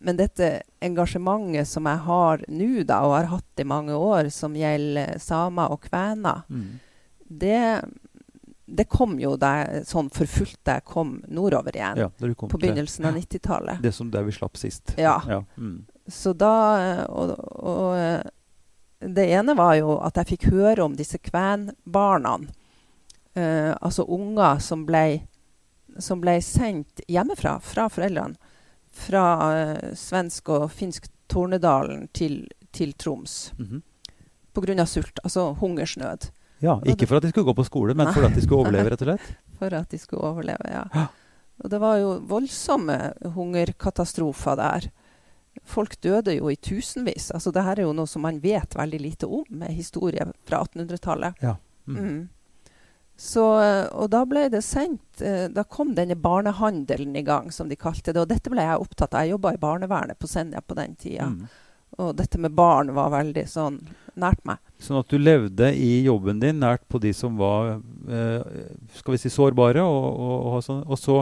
[0.00, 4.52] men dette engasjementet som jeg har nå, da, og har hatt i mange år, som
[4.54, 6.78] gjelder samer og kvener, Mm.
[7.30, 7.84] det,
[8.68, 11.96] det kom jo da sånn for fullt da jeg kom nordover igjen.
[11.96, 13.80] Ja, kom På begynnelsen av 90-tallet.
[13.80, 14.94] det som der vi slapp sist.
[14.98, 15.22] Ja.
[15.26, 15.42] ja.
[15.56, 15.86] Mm.
[16.10, 16.52] Så da
[17.08, 18.30] og, og
[19.00, 22.36] det ene var jo at jeg fikk høre om disse kvenbarna.
[23.32, 25.22] Eh, altså unger som ble,
[25.98, 28.36] som ble sendt hjemmefra, fra foreldrene.
[28.90, 29.24] Fra
[29.56, 32.42] eh, svensk og finsk Tornedalen til,
[32.74, 33.52] til Troms.
[33.58, 33.82] Mhm.
[34.50, 34.84] Pga.
[34.84, 36.26] sult, altså hungersnød.
[36.60, 38.12] Ja, ikke for at de skulle gå på skole, men Nei.
[38.12, 39.28] for at de skulle overleve, rett og slett.
[39.60, 40.82] For at de skulle overleve, ja.
[40.92, 41.06] Ja.
[41.62, 42.98] Og det var jo voldsomme
[43.36, 44.90] hungerkatastrofer der.
[45.70, 47.30] Folk døde jo i tusenvis.
[47.36, 50.64] Altså, det her er jo noe som man vet veldig lite om, med historie fra
[50.66, 51.40] 1800-tallet.
[51.44, 51.56] Ja.
[51.86, 51.98] Mm.
[52.00, 52.20] Mm.
[53.20, 53.44] Så,
[53.92, 58.14] og da ble det sendt eh, Da kom denne barnehandelen i gang, som de kalte
[58.14, 58.22] det.
[58.22, 59.26] Og dette ble jeg opptatt av.
[59.26, 61.28] Jeg jobba i barnevernet på Senja på den tida.
[61.28, 61.42] Mm.
[62.00, 63.76] Og dette med barn var veldig sånn
[64.20, 64.60] nært meg.
[64.80, 67.74] Sånn at du levde i jobben din nært på de som var
[68.08, 68.64] eh,
[68.96, 71.20] skal vi si sårbare, og, og, og, sånn, og så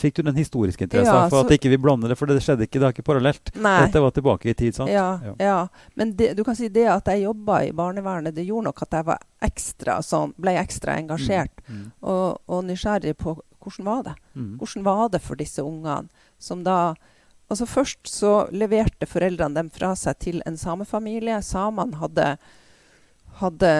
[0.00, 1.14] fikk du den historiske interessen.
[1.14, 3.04] Ja, for så- at ikke vi blander det, for det skjedde ikke, det er ikke
[3.06, 3.52] parallelt.
[3.56, 3.86] Nei.
[3.86, 4.90] Dette var tilbake i tid, sant?
[4.90, 5.34] Ja, Ja.
[5.38, 5.68] ja.
[5.96, 8.90] Men det, du kan si det at jeg jobba i barnevernet, det gjorde nok at
[8.98, 11.92] jeg var ekstra sånn, ble ekstra engasjert Mm.
[12.02, 14.58] og, og nysgjerrig på hvordan var det Mm.
[14.58, 16.08] Hvordan var det for disse ungene
[16.38, 16.94] som da
[17.50, 21.42] Altså Først så leverte foreldrene dem fra seg til en samefamilie.
[21.42, 22.38] Samene hadde,
[23.40, 23.70] hadde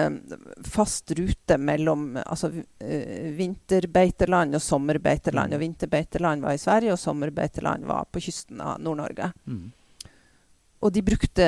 [0.67, 5.51] fast rute mellom altså, eh, vinterbeiteland og sommerbeiteland.
[5.51, 5.55] Mm.
[5.57, 9.31] Og vinterbeiteland var i Sverige, og sommerbeiteland var på kysten av Nord-Norge.
[9.45, 9.71] Mm.
[10.81, 11.47] Og de brukte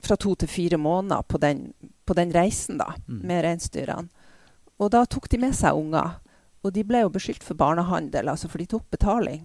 [0.00, 1.72] fra to til fire måneder på den,
[2.08, 3.20] på den reisen da, Mm.
[3.28, 4.08] med reinsdyrene.
[4.80, 6.18] Og da tok de med seg unger.
[6.64, 9.42] Og de ble jo beskyldt for barnehandel, altså for de tok betaling.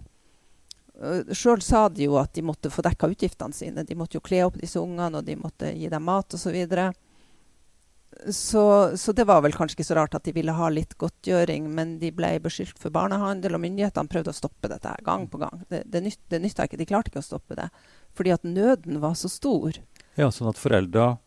[1.34, 3.84] Sjøl sa de jo at de måtte få dekka utgiftene sine.
[3.86, 6.48] De måtte jo kle opp disse ungene, og de måtte gi dem mat osv.
[6.48, 6.94] Så, videre.
[8.34, 11.68] Så Så det var vel kanskje ikke så rart at de ville ha litt godtgjøring,
[11.74, 15.38] men de ble beskyldt for barnehandel, og myndighetene prøvde å stoppe dette her gang på
[15.42, 15.62] gang.
[15.70, 16.78] Det, det, nyt, det nytta ikke.
[16.82, 17.70] De klarte ikke å stoppe det.
[18.18, 19.78] Fordi at nøden var så stor.
[20.18, 21.18] Ja, sånn at foreldra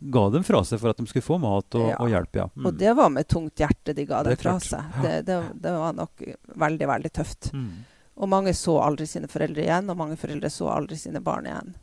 [0.00, 1.96] ga dem fra seg for at de skulle få mat og, Ja.
[2.00, 2.36] og hjelp.
[2.36, 2.46] ja.
[2.56, 2.66] Mm.
[2.66, 4.94] Og det var med tungt hjerte de ga Det det fra seg.
[5.02, 6.22] Det, det, det var nok
[6.56, 7.50] veldig, veldig tøft.
[7.52, 7.84] Mm.
[8.16, 11.74] Og mange så aldri sine foreldre igjen, og mange foreldre så aldri sine barn igjen.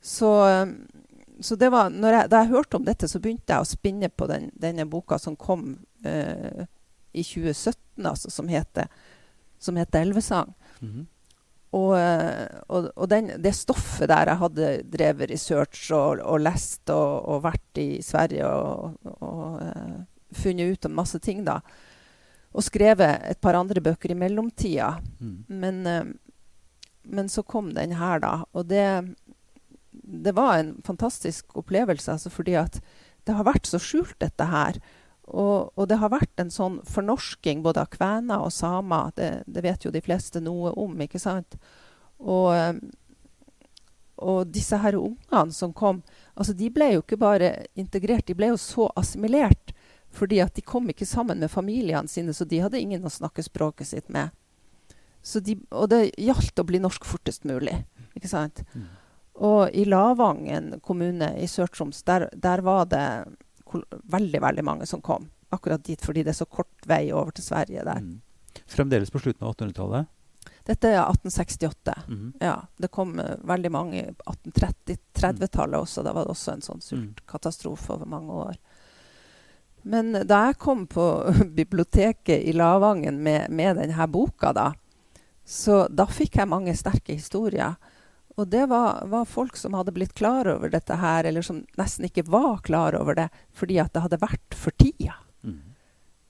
[0.00, 0.28] Så,
[1.40, 4.26] så det var, jeg, da jeg hørte om dette, så begynte jeg å spinne på
[4.30, 5.70] den, denne boka som kom
[6.06, 6.64] eh,
[7.12, 8.90] i 2017, altså, som heter,
[9.58, 10.52] som heter 'Elvesang'.
[10.80, 11.06] Mhm.
[11.76, 16.88] Og, eh, og, og den, det stoffet der jeg hadde drevet research og, og lest
[16.94, 19.98] og, vært i Sverige og, eh,
[20.32, 21.60] funnet ut om masse ting, da.
[22.56, 24.94] Og skrevet et par andre bøker i mellomtida.
[25.20, 25.36] Mm.
[25.48, 26.08] Men, uh,
[27.04, 28.32] men så kom den her, da.
[28.52, 28.84] Og det,
[30.08, 32.80] det var en fantastisk opplevelse, altså fordi at
[33.28, 34.78] det har vært så skjult, dette her.
[35.28, 39.12] Og, og det har vært en sånn fornorsking både av kvener og samer.
[39.18, 41.58] Det, det vet jo de fleste noe om, ikke sant?
[42.18, 42.80] Og, eh,
[44.24, 46.00] og disse her ungene som kom,
[46.34, 49.74] altså de ble jo ikke bare integrert, de ble jo så assimilert.
[50.16, 53.44] Fordi at de kom ikke sammen med familiene sine, så de hadde ingen å snakke
[53.44, 54.32] språket sitt med.
[55.44, 57.76] De, og det gjaldt å bli norsk fortest mulig.
[58.16, 58.64] ikke sant?
[58.72, 58.88] Mm.
[59.38, 63.04] Og i Lavangen kommune i Sør-Troms, der, der var det
[64.10, 65.28] veldig, veldig mange som kom.
[65.54, 68.00] Akkurat dit, fordi det er så kort vei over til Sverige der.
[68.02, 68.20] Mm.
[68.66, 70.08] Fremdeles på slutten av 1800-tallet.
[70.68, 71.94] Dette er 1868.
[72.08, 72.32] Mhm.
[72.44, 76.02] Ja, det kom uh, veldig mange i 1830-tallet også.
[76.04, 78.58] Da var det også en sånn sultkatastrofe over mange år.
[79.88, 81.06] Men da jeg kom på
[81.60, 84.72] biblioteket i Lavangen med, med denne boka, da,
[85.48, 87.78] så da fikk jeg mange sterke historier.
[88.38, 92.06] Og det var, var folk som hadde blitt klar over dette her, eller som nesten
[92.06, 95.16] ikke var klar over det, fordi at det hadde vært for tida.
[95.42, 95.74] Mm.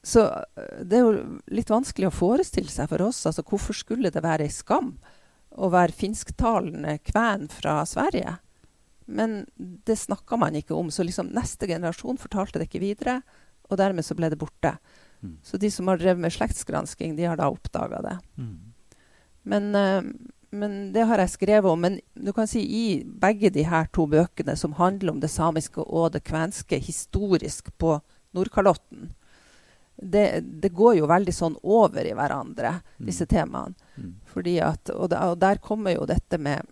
[0.08, 3.20] Så øh, det er jo litt vanskelig å forestille seg for oss.
[3.28, 4.94] altså Hvorfor skulle det være ei skam
[5.52, 8.38] å være finsktalende kven fra Sverige?
[9.08, 10.88] Men det snakka man ikke om.
[10.92, 13.18] Så liksom neste generasjon fortalte det ikke videre,
[13.68, 14.78] og dermed så ble det borte.
[15.20, 15.36] Mm.
[15.44, 18.16] Så de som har drevet med slektsgransking, de har da oppdaga det.
[18.40, 18.56] Mm.
[19.48, 20.10] Men, øh,
[20.50, 21.80] men det har jeg skrevet om.
[21.80, 25.84] Men du kan si i begge de her to bøkene, som handler om det samiske
[25.84, 27.98] og det kvenske historisk på
[28.36, 29.12] Nordkalotten,
[29.98, 33.06] det, det, går jo veldig sånn over i hverandre, Mm.
[33.06, 33.74] disse temaene.
[33.96, 34.12] Mm.
[34.26, 36.66] Fordi at, og, da, og der kommer jo dette med,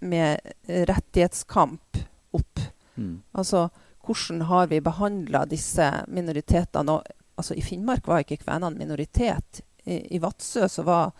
[0.00, 2.00] med rettighetskamp
[2.34, 2.60] opp.
[2.96, 3.22] Mm.
[3.32, 3.68] Altså
[4.06, 6.92] hvordan har vi behandla disse minoritetene?
[6.92, 9.62] Og, altså, I Finnmark var ikke kvenene minoritet.
[9.84, 11.12] I, i Vadsø så var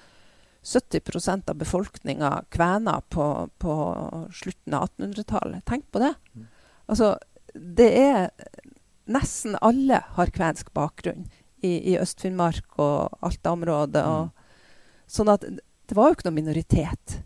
[0.63, 3.75] 70% av befolkninga kvener på, på
[4.33, 5.65] slutten av 1800-tallet.
[5.67, 6.15] Tenk på det.
[6.35, 6.47] Mm.
[6.87, 7.17] Altså,
[7.55, 8.29] det er
[9.13, 11.25] Nesten alle har kvensk bakgrunn
[11.59, 14.05] i, i Øst-Finnmark og Alta-området.
[14.07, 17.17] og Sånn at det var jo ikke noen minoritet.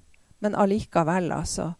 [0.40, 1.74] Men allikevel, altså.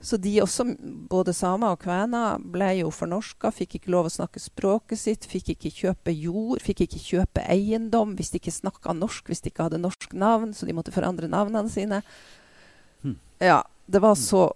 [0.00, 0.64] Så de også,
[1.12, 5.52] både samer og kvener, ble jo fornorska, fikk ikke lov å snakke språket sitt, fikk
[5.54, 9.68] ikke kjøpe jord, fikk ikke kjøpe eiendom hvis de ikke snakka norsk, hvis de ikke
[9.68, 12.00] hadde norsk navn, så de måtte forandre navnene sine.
[13.04, 13.18] Hmm.
[13.44, 13.60] Ja,
[13.90, 14.46] det var så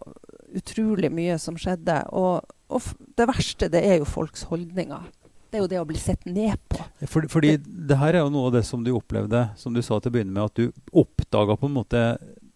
[0.54, 1.98] utrolig mye som skjedde.
[2.16, 2.40] Og,
[2.72, 5.11] og det verste, det er jo folks holdninger.
[5.50, 6.80] Det er jo det å bli sett ned på.
[7.07, 10.00] Fordi, fordi det her er jo noe av det som du opplevde, som du sa
[10.00, 12.00] til å begynne med, at du oppdaga på en måte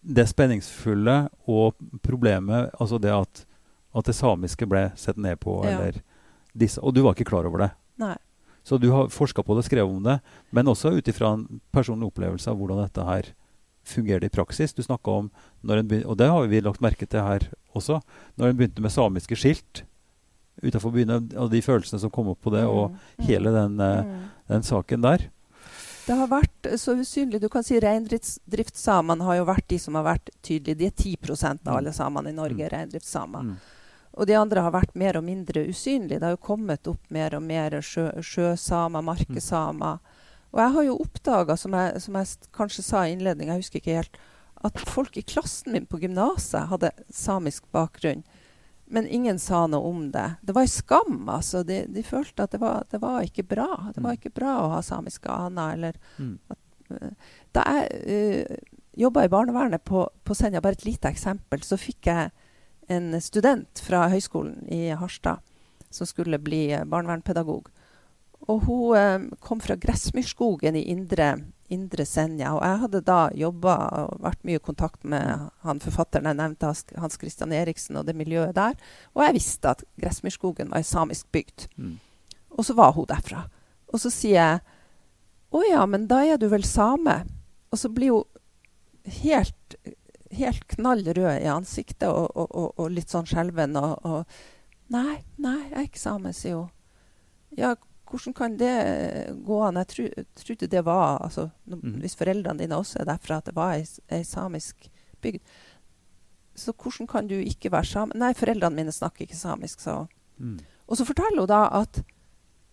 [0.09, 3.43] det spenningsfulle og problemet, altså det at,
[3.95, 5.75] at det samiske ble sett ned på, Ja.
[5.77, 6.01] eller
[6.57, 7.71] disse, Og du var ikke klar over det.
[8.01, 8.15] Nei.
[8.65, 10.19] Så du har forska på det, skrevet om det,
[10.51, 13.29] men også ut ifra en personlig opplevelse av hvordan dette her
[13.85, 14.73] fungerer i praksis.
[14.75, 15.29] Du snakka om,
[15.63, 17.39] når en begyn- og det har vi lagt merke til her
[17.75, 18.01] også,
[18.37, 19.83] når en begynte med samiske skilt
[20.61, 23.79] utafor byen, og de følelsene som kom opp på det, og Mm, mm, hele den,
[23.79, 24.29] eh, mm.
[24.49, 25.29] den saken der.
[26.09, 27.37] Det har vært så usynlig.
[27.37, 30.79] Du kan si Reindriftssamene har jo vært de som har vært tydelige.
[30.79, 33.43] De er 10 av alle samene i Norge er reindriftssamer.
[33.45, 33.59] Mm.
[34.17, 36.17] Og de andre har vært mer og mindre usynlige.
[36.17, 40.01] Det har jo kommet opp mer og mer sjø, sjøsamer, markesamer.
[40.49, 43.99] Og jeg har jo oppdaga, som, som jeg kanskje sa i innledningen, jeg husker ikke
[43.99, 44.19] helt,
[44.65, 48.25] at folk i klassen min på gymnaset hadde samisk bakgrunn.
[48.89, 50.25] Men ingen sa noe om det.
[50.41, 51.19] Det var en skam.
[51.29, 51.63] altså.
[51.63, 53.67] De, de følte at det var, det var ikke bra.
[53.93, 54.17] Det var Mm.
[54.17, 55.73] ikke bra å ha samiske aner.
[55.73, 56.39] eller Mm.
[57.53, 58.55] da jeg uh,
[58.97, 62.31] jobba i barnevernet på, på Senja, bare et lite eksempel, så fikk jeg
[62.89, 65.37] en student fra høgskolen i Harstad
[65.91, 67.69] som skulle bli eh, barnevernspedagog.
[68.49, 71.35] Og hun uh, kom fra Gressmyrskogen i indre,
[71.73, 72.55] indre Senja.
[72.57, 76.71] Og jeg hadde da jobba og vært mye i kontakt med han forfatteren jeg nevnte,
[76.99, 78.75] Hans- Christian Eriksen, og det miljøet der.
[79.15, 81.67] Og jeg visste at Gressmyrskogen var ei samisk bygd.
[81.77, 81.95] Mm.
[82.57, 83.45] Og så var hun derfra.
[83.93, 84.59] Og så sier jeg
[85.55, 87.23] å ja, men da er du vel same?
[87.73, 89.75] Og så blir hun helt,
[90.35, 93.77] helt knall rød i ansiktet og, og, og, og litt sånn skjelven.
[93.79, 94.25] Og
[94.89, 96.69] Nei, nei, jeg er ikke same, sier hun.
[97.57, 97.75] Ja,
[98.09, 98.73] hvordan kan det
[99.45, 99.75] gå an?
[99.81, 101.99] Jeg tro- trodde det var altså, når- mm.
[102.01, 104.89] Hvis foreldrene dine også er derfra, at det var ei, ei samisk
[105.21, 105.41] bygd.
[106.55, 108.11] Så hvordan kan du ikke være same?
[108.15, 110.07] Nei, foreldrene mine snakker ikke samisk, sa hun.
[110.39, 110.59] Mm.
[110.87, 112.01] Og så forteller hun da at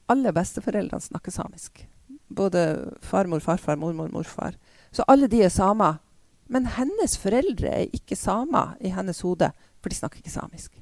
[0.08, 1.86] alle besteforeldrene snakker samisk.
[2.34, 4.54] Både farmor, farfar, mormor, morfar.
[4.92, 5.98] Så alle de er samer.
[6.48, 9.50] Men hennes foreldre er ikke samer i hennes hode,
[9.82, 10.76] for de snakker ikke samisk.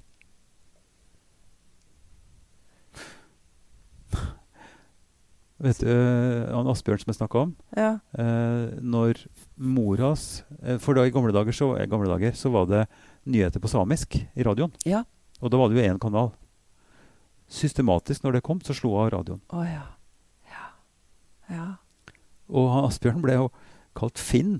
[5.62, 8.00] Vet du, eh, han Asbjørn som jeg snakka om Ja.
[8.18, 9.20] eh, Når
[9.56, 12.88] mor hans eh, For da i gamle dager, så, eh, gamle dager så var det
[13.26, 14.72] nyheter på samisk i radioen.
[14.84, 15.04] Ja.
[15.40, 16.32] Og da var det jo én kanal.
[17.48, 19.40] Systematisk når det kom, så slo hun av radioen.
[19.52, 19.84] Oh, ja.
[20.50, 20.66] Ja.
[21.54, 21.66] ja.
[22.48, 23.50] Og han Asbjørn ble jo
[23.96, 24.56] kalt Finn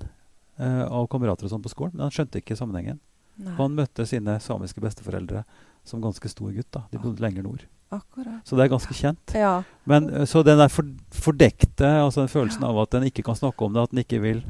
[0.57, 2.99] eh, av kamerater og sånn på skolen, men han skjønte ikke sammenhengen.
[3.35, 3.55] Nei.
[3.59, 5.43] Han møtte sine samiske besteforeldre
[5.85, 6.69] som ganske stor gutt.
[6.71, 6.85] da.
[6.93, 7.65] De bodde lenger nord.
[7.95, 8.39] Akkurat.
[8.47, 9.35] Så det er ganske kjent.
[9.37, 9.55] Ja.
[9.89, 13.37] Men eh, Så den der for, fordekte altså den følelsen av at en ikke kan
[13.39, 14.41] snakke om det, at en ikke vil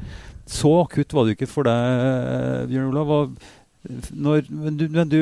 [0.46, 3.36] Så akutt var det jo ikke for deg, eh, Bjørn Olav.
[4.12, 5.20] Når, men du, men du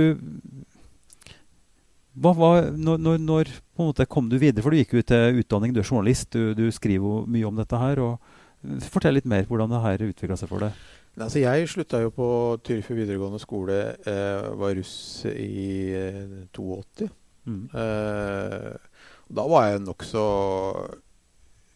[2.14, 4.62] hva var, når, når, når på en måte kom du videre?
[4.62, 7.56] For du gikk jo til utdanning, du er journalist, du, du skriver jo mye om
[7.58, 7.98] dette her.
[7.98, 10.84] og Fortell litt mer hvordan det her utvikla seg for deg.
[11.14, 12.28] Nei, Altså, jeg slutta jo på
[12.66, 14.94] Tyrifjord videregående skole, eh, var russ
[15.30, 16.22] i eh,
[16.54, 17.10] 82.
[17.46, 17.68] Mm.
[17.74, 18.76] Eh,
[19.35, 20.24] da var jeg nokså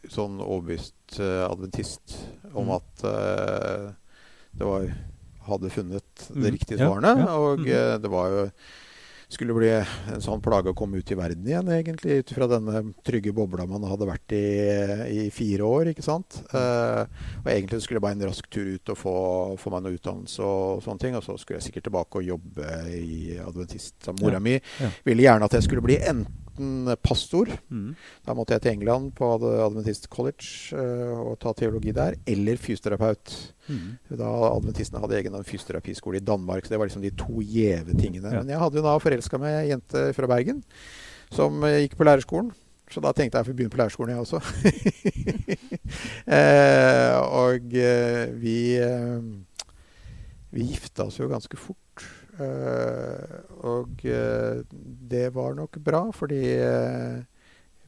[0.08, 2.14] sånn overbevist eh, adventist
[2.54, 2.74] om Mm.
[2.76, 3.92] at eh,
[4.56, 4.86] det var
[5.48, 6.42] hadde funnet Mm.
[6.42, 7.18] det riktige Ja, svarene.
[7.20, 7.34] ja.
[7.36, 7.66] Og Mm.
[7.68, 8.50] eh, det var jo
[9.28, 12.80] skulle bli en sånn plage å komme ut i verden igjen, egentlig, ut fra denne
[13.04, 14.44] trygge bobla man hadde vært i
[15.08, 15.92] i fire år.
[15.92, 16.40] ikke sant?
[16.52, 17.04] Uh,
[17.42, 19.14] og egentlig skulle det bare en rask tur ut og få,
[19.60, 21.16] få meg noe utdannelse og sånne ting.
[21.18, 23.96] Og så skulle jeg sikkert tilbake og jobbe i adventist.
[24.22, 24.58] Mora Ja, mi
[25.06, 26.47] ville gjerne at jeg skulle bli enten
[27.02, 27.94] pastor, Mm.
[28.26, 33.34] da måtte jeg til England på Adventist College uh, og ta teologi der, eller fysioterapeut.
[33.68, 33.98] Mm.
[34.18, 36.64] Da Adventistene hadde egen fysioterapiskole i Danmark.
[36.64, 38.32] Så det var liksom de to gjeve tingene.
[38.32, 38.40] Ja.
[38.42, 40.62] Men jeg hadde jo da forelska meg ei jente fra Bergen
[41.34, 42.52] som eh, gikk på lærerskolen.
[42.88, 44.38] Så da tenkte jeg jeg får begynne på lærerskolen, jeg også.
[46.38, 49.20] eh, og eh, vi, eh,
[50.56, 51.76] vi gifta oss jo ganske fort.
[52.38, 53.36] Eh,
[53.66, 54.62] og eh,
[55.10, 56.42] det var nok bra, fordi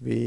[0.01, 0.21] vi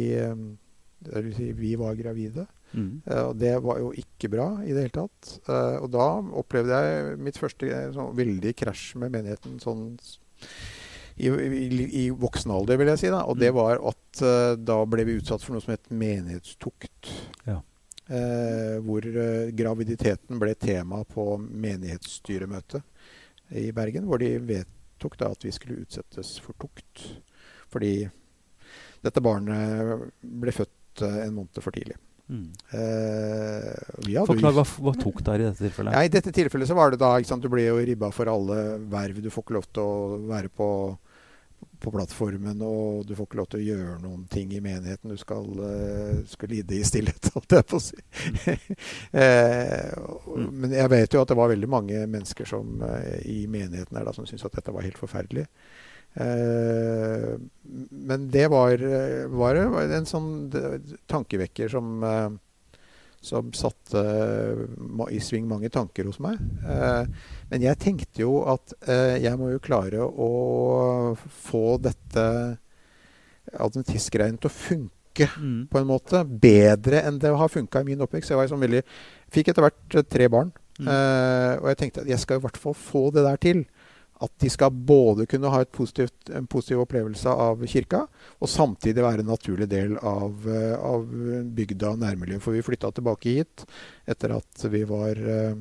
[1.36, 2.48] si, vi var gravide.
[2.74, 3.04] Mm.
[3.06, 5.34] og det var jo ikke bra i det hele tatt.
[5.46, 6.08] og da
[6.42, 9.84] opplevde jeg mitt første sånn, veldig krasj med menigheten sånn
[11.16, 13.12] i, i, i, voksen alder, vil jeg si.
[13.14, 13.58] da, Og det mm.
[13.60, 17.12] var at uh, da ble vi utsatt for noe som het menighetstukt.
[17.46, 17.60] Ja.
[18.10, 22.84] Uh, hvor uh, graviditeten ble tema på menighetsstyremøtet
[23.60, 24.08] i Bergen.
[24.10, 27.06] Hvor de vedtok da at vi skulle utsettes for tukt.
[27.74, 27.96] Fordi
[29.04, 31.98] dette barnet ble født en måned for tidlig.
[32.32, 32.54] Mm.
[32.72, 35.96] Uh, Forklar hva, hva tok der i dette tilfellet?
[35.96, 38.32] Ja, I dette tilfellet så var det da ikke sant, Du ble jo ribba for
[38.32, 39.20] alle verv.
[39.22, 40.68] Du får ikke lov til å være på,
[41.80, 45.14] på plattformen, og du får ikke lov til å gjøre noen ting i menigheten.
[45.14, 48.00] Du skal, uh, skal lide i stillhet, holdt jeg på å si.
[49.14, 50.44] uh.
[50.64, 52.78] Men jeg vet jo at det var veldig mange mennesker som,
[53.30, 55.48] i menigheten her da, som syntes at dette var helt forferdelig.
[56.14, 57.40] Eh,
[57.90, 58.78] men det var,
[59.34, 60.30] var, en sånn
[61.10, 62.04] tankevekker som,
[63.24, 64.02] som satte
[65.12, 66.42] i sving mange tanker hos meg.
[66.68, 67.06] Eh,
[67.52, 70.32] men jeg tenkte jo at jeg må jo klare å
[71.46, 72.26] få dette
[73.54, 75.70] adventistgreiene til å funke mm.
[75.72, 78.34] på en måte bedre enn det har funka i min oppvekst.
[78.34, 78.84] Jeg var sånn veldig,
[79.34, 80.52] fikk etter hvert tre barn.
[80.74, 80.88] Mm.
[80.90, 83.60] og jeg tenkte at jeg skal i hvert fall få det der til
[84.24, 88.06] at de skal både kunne ha positivt, en positiv opplevelse av kirka,
[88.40, 91.04] og samtidig være en naturlig del av, eh, av
[91.58, 92.44] bygda og nærmiljøet.
[92.44, 93.66] For vi flytta tilbake hit
[94.08, 95.54] etter at vi var, eh,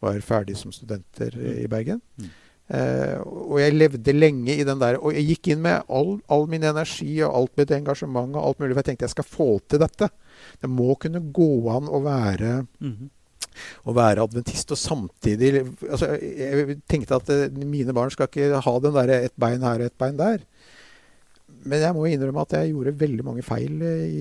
[0.00, 2.00] var ferdig som studenter i Bergen.
[2.18, 2.30] Mm.
[2.68, 6.48] Eh, og jeg levde lenge i den der Og jeg gikk inn med all, all
[6.50, 9.60] min energi og alt mitt engasjement og alt mulig, for jeg tenkte jeg skal få
[9.68, 10.08] til dette.
[10.60, 13.08] Det må kunne gå an å være mm -hmm
[13.84, 14.72] å være adventist.
[14.74, 19.36] Og samtidig altså, Jeg tenkte at eh, mine barn skal ikke ha den der ett
[19.40, 20.44] bein her og ett bein der.
[21.66, 23.82] Men jeg må innrømme at jeg gjorde veldig mange feil.
[23.82, 24.20] I,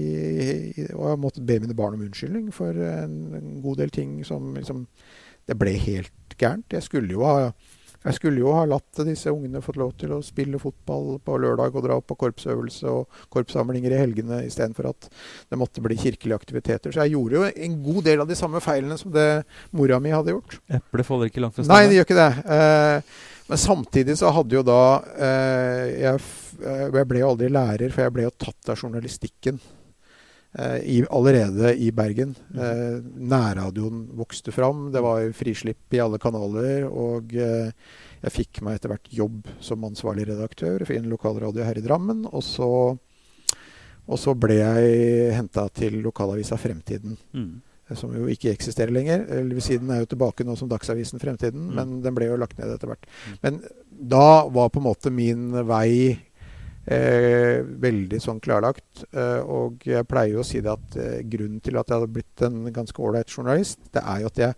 [0.81, 4.17] i, og jeg måtte be mine barn om unnskyldning for en, en god del ting
[4.25, 4.88] som liksom
[5.45, 6.65] Det ble helt gærent.
[6.73, 7.51] Jeg skulle jo ha
[8.05, 11.75] jeg skulle jo ha latt disse ungene fått lov til å spille fotball på lørdag
[11.75, 15.07] og dra på korpsøvelse og korpssamlinger i helgene istedenfor at
[15.49, 16.93] det måtte bli kirkelige aktiviteter.
[16.93, 19.29] Så jeg gjorde jo en god del av de samme feilene som det
[19.75, 20.59] mora mi hadde gjort.
[20.69, 21.73] Eplet faller ikke langt fra stedet?
[21.73, 22.57] Nei, det gjør ikke det.
[22.57, 23.15] Eh,
[23.49, 24.83] men samtidig så hadde jo da
[25.21, 26.21] eh, jeg,
[26.61, 29.59] eh, jeg, ble jo aldri lærer, for jeg ble jo tatt av journalistikken.
[30.59, 32.35] Eh, I, allerede i Bergen.
[32.55, 34.91] Eh, nærradioen vokste fram.
[34.91, 36.85] Det var frislipp i alle kanaler.
[36.87, 37.71] Og eh,
[38.23, 42.23] jeg fikk meg etter hvert jobb som ansvarlig redaktør for en lokalradio her i Drammen.
[42.31, 47.17] Og så, og så ble jeg henta til lokalavisa Fremtiden.
[47.35, 47.55] Mm.
[47.93, 49.27] Som jo ikke eksisterer lenger.
[49.61, 51.75] Siden er jo tilbake nå som Dagsavisen Fremtiden, mm.
[51.75, 53.03] men den ble jo lagt ned etter hvert.
[53.27, 53.35] Mm.
[53.43, 53.59] Men
[54.15, 56.15] da var på en måte min vei
[56.86, 59.05] Eh, veldig sånn klarlagt.
[59.09, 62.13] Eh, og jeg pleier jo å si det at eh, grunnen til at jeg hadde
[62.13, 64.57] blitt en ganske ålreit journalist, det er jo at jeg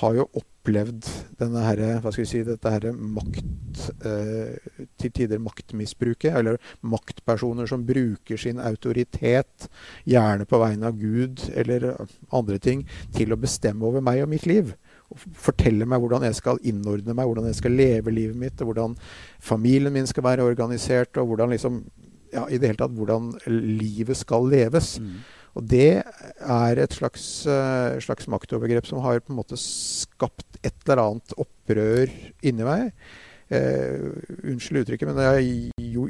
[0.00, 1.08] har jo opplevd
[1.40, 4.56] denne her, hva skal vi si, dette her makt eh,
[5.00, 6.32] Til tider maktmisbruket.
[6.40, 9.68] Eller maktpersoner som bruker sin autoritet,
[10.08, 11.90] gjerne på vegne av Gud eller
[12.32, 12.86] andre ting,
[13.16, 14.72] til å bestemme over meg og mitt liv
[15.16, 18.96] fortelle meg hvordan jeg skal innordne meg, hvordan jeg skal leve livet mitt, og hvordan
[19.42, 21.82] familien min skal være organisert, og hvordan liksom
[22.30, 24.98] ja, i det hele tatt hvordan livet skal leves.
[25.02, 25.20] Mm.
[25.58, 30.76] Og det er et slags, uh, slags, maktovergrep som har på en måte skapt et
[30.86, 32.12] eller annet opprør
[32.46, 32.92] inni meg.
[33.50, 34.12] Uh,
[34.46, 36.04] unnskyld uttrykket, men jeg har jo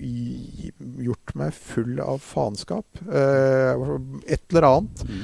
[1.00, 3.00] gjort meg full av faenskap.
[3.08, 3.84] Eh,
[4.28, 5.04] et eller annet.
[5.08, 5.20] Mm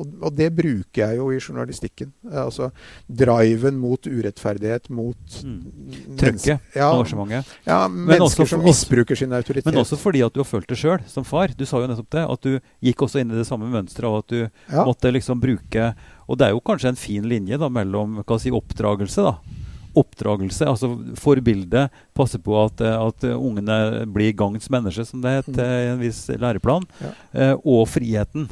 [0.00, 2.12] og, og, det bruker jeg jo i journalistikken.
[2.24, 2.70] Altså
[3.04, 6.16] driven mot urettferdighet, mot mm.
[6.20, 7.50] Trykket, Ja, engasjementet.
[7.68, 9.68] Ja, mennesker som misbruker sin autoritet.
[9.68, 11.52] Men også fordi at du har følt det sjøl som far.
[11.56, 12.24] Du sa jo nettopp det.
[12.36, 12.56] At du
[12.88, 14.84] gikk også inn i det samme mønsteret, og at du ja.
[14.86, 15.92] måtte liksom bruke
[16.30, 19.59] Og det er jo kanskje en fin linje da mellom si, oppdragelse, da
[19.98, 25.70] oppdragelse, altså forbildet, passe på at, at ungene blir gagns menneske, som det heter mm.
[25.70, 27.12] i en viss læreplan, ja.
[27.32, 28.48] eh, og friheten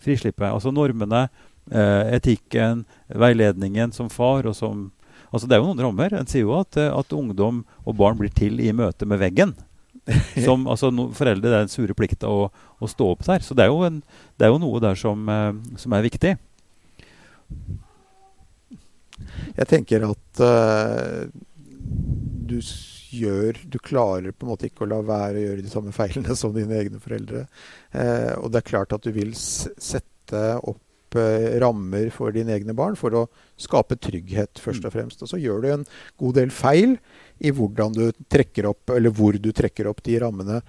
[0.00, 0.48] frislippet.
[0.48, 1.26] Altså normene,
[1.70, 4.90] eh, etikken, veiledningen som far og som
[5.30, 6.10] Altså Det er jo noen rammer.
[6.18, 9.52] En sier jo at, at ungdom og barn blir til i møte med veggen.
[10.46, 13.44] Som, altså no, Foreldre det er den sure plikta å, å, stå opp der.
[13.46, 14.00] Så det er jo, en,
[14.40, 16.32] det er jo noe der som, eh, som, er viktig.
[19.56, 21.24] Jeg tenker at uh,
[22.50, 22.58] du
[23.10, 26.36] gjør Du klarer på en måte ikke å la være å gjøre de samme feilene
[26.38, 27.46] som dine egne foreldre.
[27.94, 32.70] Uh, og det er klart at du vil sette opp eh, rammer for dine egne
[32.78, 33.24] barn for å
[33.58, 34.94] skape trygghet, først og mm.
[34.94, 35.24] fremst.
[35.26, 35.82] Og så gjør du en
[36.22, 36.94] god del feil
[37.40, 40.60] i hvordan du trekker opp, eller hvor du trekker opp de rammene.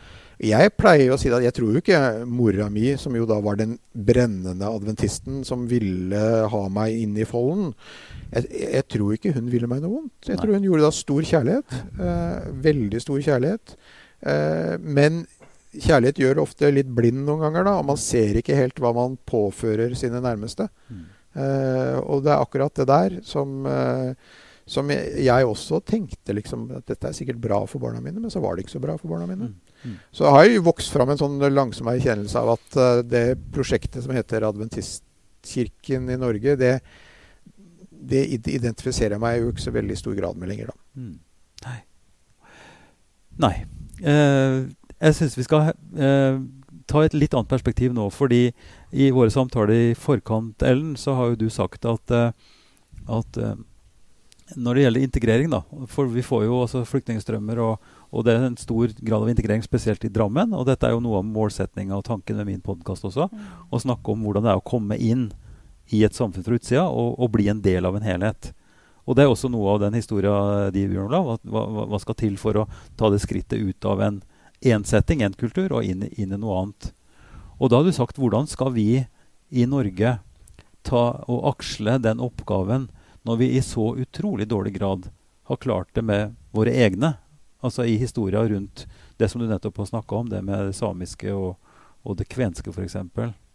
[0.42, 3.60] Jeg pleier å si at jeg tror jo ikke mora mi, som jo da var
[3.60, 7.76] den brennende adventisten som ville ha meg inn i folden
[8.32, 10.30] jeg, jeg, tror ikke hun ville meg noe vondt.
[10.30, 10.44] Jeg Nei.
[10.44, 11.78] tror hun gjorde da stor kjærlighet.
[12.08, 13.74] Eh, veldig stor kjærlighet.
[14.32, 15.24] Eh, men
[15.72, 19.18] kjærlighet gjør ofte litt blind noen ganger, da, og man ser ikke helt hva man
[19.28, 20.70] påfører sine nærmeste.
[20.92, 21.04] Mm.
[21.32, 24.40] Eh, og det er akkurat det der som eh,
[24.70, 28.32] som jeg, jeg, også tenkte liksom, at dette er sikkert bra for barna mine, men
[28.34, 29.52] så var det ikke så bra for barna mine.
[29.52, 29.72] Mm.
[29.84, 29.96] Mm.
[30.14, 34.14] Så har jeg vokst fram en sånn langsom erkjennelse av at uh, det prosjektet som
[34.16, 36.76] heter Adventistkirken i Norge, det,
[37.90, 41.02] det identifiserer jeg meg jo ikke så veldig stor grad med lenger, da.
[41.02, 41.18] Mm.
[41.66, 41.80] Nei.
[43.42, 43.56] Nei.
[44.02, 44.70] Uh,
[45.02, 46.38] jeg syns vi skal uh,
[46.92, 48.08] ta et litt annet perspektiv nå.
[48.14, 48.52] fordi
[48.92, 53.38] i våre samtaler i forkant, Ellen, så har jo du sagt at, at
[54.56, 58.48] når det gjelder integrering, da, for vi får jo også flyktningstrømmer, og, og, det er
[58.48, 60.56] en stor grad av integrering, spesielt i Drammen.
[60.58, 63.30] Og dette er jo noe av målsettinga og tanken med min podkast også.
[63.32, 63.46] Mm.
[63.72, 65.30] Å snakke om hvordan det er å komme inn
[65.92, 68.52] i et samfunn fra utsida og, og, bli en del av en helhet.
[69.10, 71.42] Og det er også noe av den historia de Bjørn Olav.
[71.44, 72.68] Hva, hva, skal til for å
[73.00, 74.22] ta det skrittet ut av en
[74.62, 76.92] ensetting, en kultur, og inn, inn i noe annet.
[77.58, 79.04] Og da har du sagt hvordan skal vi
[79.52, 80.20] i Norge
[80.88, 82.88] ta og aksle den oppgaven
[83.28, 85.10] når vi i så utrolig dårlig grad
[85.44, 87.14] har klart det med våre egne.
[87.62, 91.34] Altså i historia rundt det som du nettopp har snakka om, det med det samiske
[91.34, 91.58] og,
[92.02, 92.96] og det kvenske f.eks.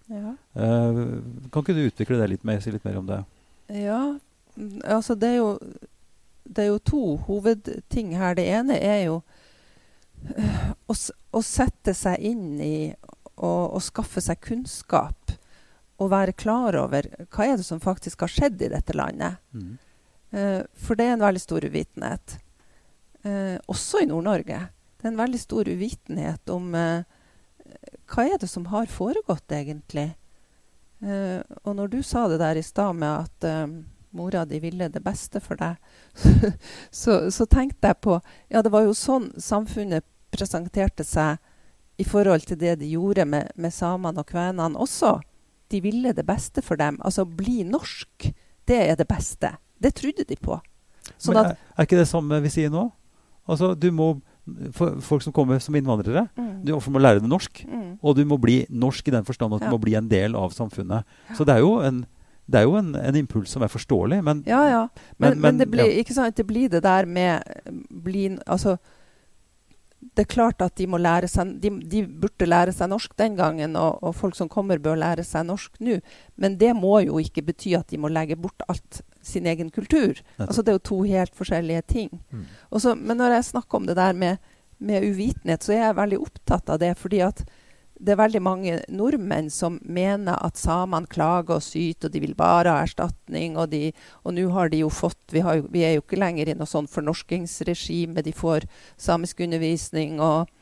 [0.06, 0.36] Ja.
[0.54, 1.00] Eh,
[1.50, 3.24] kan ikke du utvikle det litt mer, si litt mer om det?
[3.74, 4.18] Ja,
[4.84, 5.50] altså det er jo,
[6.44, 8.36] det er jo to hovedting her.
[8.38, 9.16] Det ene er jo
[10.38, 12.76] uh, å, å, sette seg inn i
[13.34, 15.34] og, og skaffe seg kunnskap
[15.96, 19.40] å være klar over hva er det som faktisk har skjedd i dette landet.
[19.56, 19.76] Mm.
[20.34, 22.38] Uh, for det er en veldig stor uvitenhet.
[23.24, 24.60] Uh, også i Nord-Norge.
[24.96, 27.02] Det er en veldig stor uvitenhet om uh,
[28.12, 30.12] hva er det som har foregått, egentlig.
[31.64, 33.66] og når du sa det der i stad med at
[34.16, 35.76] mora di ville det beste for deg,
[36.90, 41.42] så, så, tenkte jeg på Ja, det var jo sånn samfunnet presenterte seg
[41.98, 45.18] i forhold til det de gjorde med, med samene og kvenene også
[45.72, 46.98] de ville det beste for dem.
[47.04, 48.30] Altså bli norsk,
[48.68, 49.54] det er det beste.
[49.82, 50.58] Det trodde de på.
[51.16, 52.88] Sånn Men er, er, ikke det samme vi sier nå?
[53.46, 54.08] Altså, du må,
[54.74, 56.52] for folk som kommer som innvandrere, mm.
[56.66, 57.62] du må lære deg norsk.
[57.68, 57.88] Mm.
[58.02, 59.70] Og du må bli norsk i den forstand at ja.
[59.70, 61.06] du må bli en del av samfunnet.
[61.30, 61.38] Ja.
[61.38, 62.04] Så det er jo en
[62.46, 64.82] det er jo en, en, impuls som er forståelig, men Ja, ja.
[65.18, 66.04] Men, men, men det, blir, ja.
[66.14, 67.42] Sant, det, blir, det der med
[67.90, 68.76] bli, Altså
[70.14, 73.36] det er klart at de må lære seg de, de, burde lære seg norsk den
[73.38, 75.98] gangen, og, og, folk som kommer, bør lære seg norsk nå.
[76.40, 80.20] Men det må jo ikke bety at de må legge bort alt sin egen kultur.
[80.38, 82.10] Altså Det er jo to helt forskjellige ting.
[82.30, 82.46] Mm.
[82.70, 84.36] Også, men når jeg snakker om det der med,
[84.78, 86.94] med uvitenhet, så er jeg veldig opptatt av det.
[86.98, 87.42] fordi at
[87.98, 92.34] det er veldig mange nordmenn som mener at samene klager og syter, og de vil
[92.36, 93.56] bare ha erstatning.
[93.56, 93.72] Og,
[94.36, 96.90] nå har de jo fått vi, jo, vi, er jo ikke lenger i noe sånn
[96.90, 98.24] fornorskingsregime.
[98.26, 98.68] De får
[99.00, 100.20] samisk undervisning.
[100.20, 100.52] Og,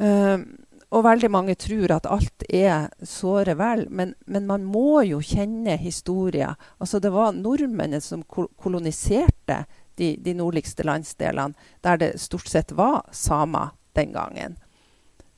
[0.00, 0.46] øh,
[0.88, 3.84] og, veldig mange tror at alt er såre vel.
[3.90, 6.54] Men, men, man må jo kjenne historia.
[6.78, 9.64] Altså, det var nordmennene som koloniserte
[10.00, 11.52] de, de nordligste landsdelene,
[11.84, 14.56] der det stort sett var samer den gangen.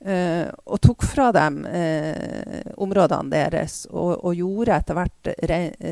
[0.03, 5.29] Uh, og tok fra dem uh, områdene deres, og, og gjorde etter hvert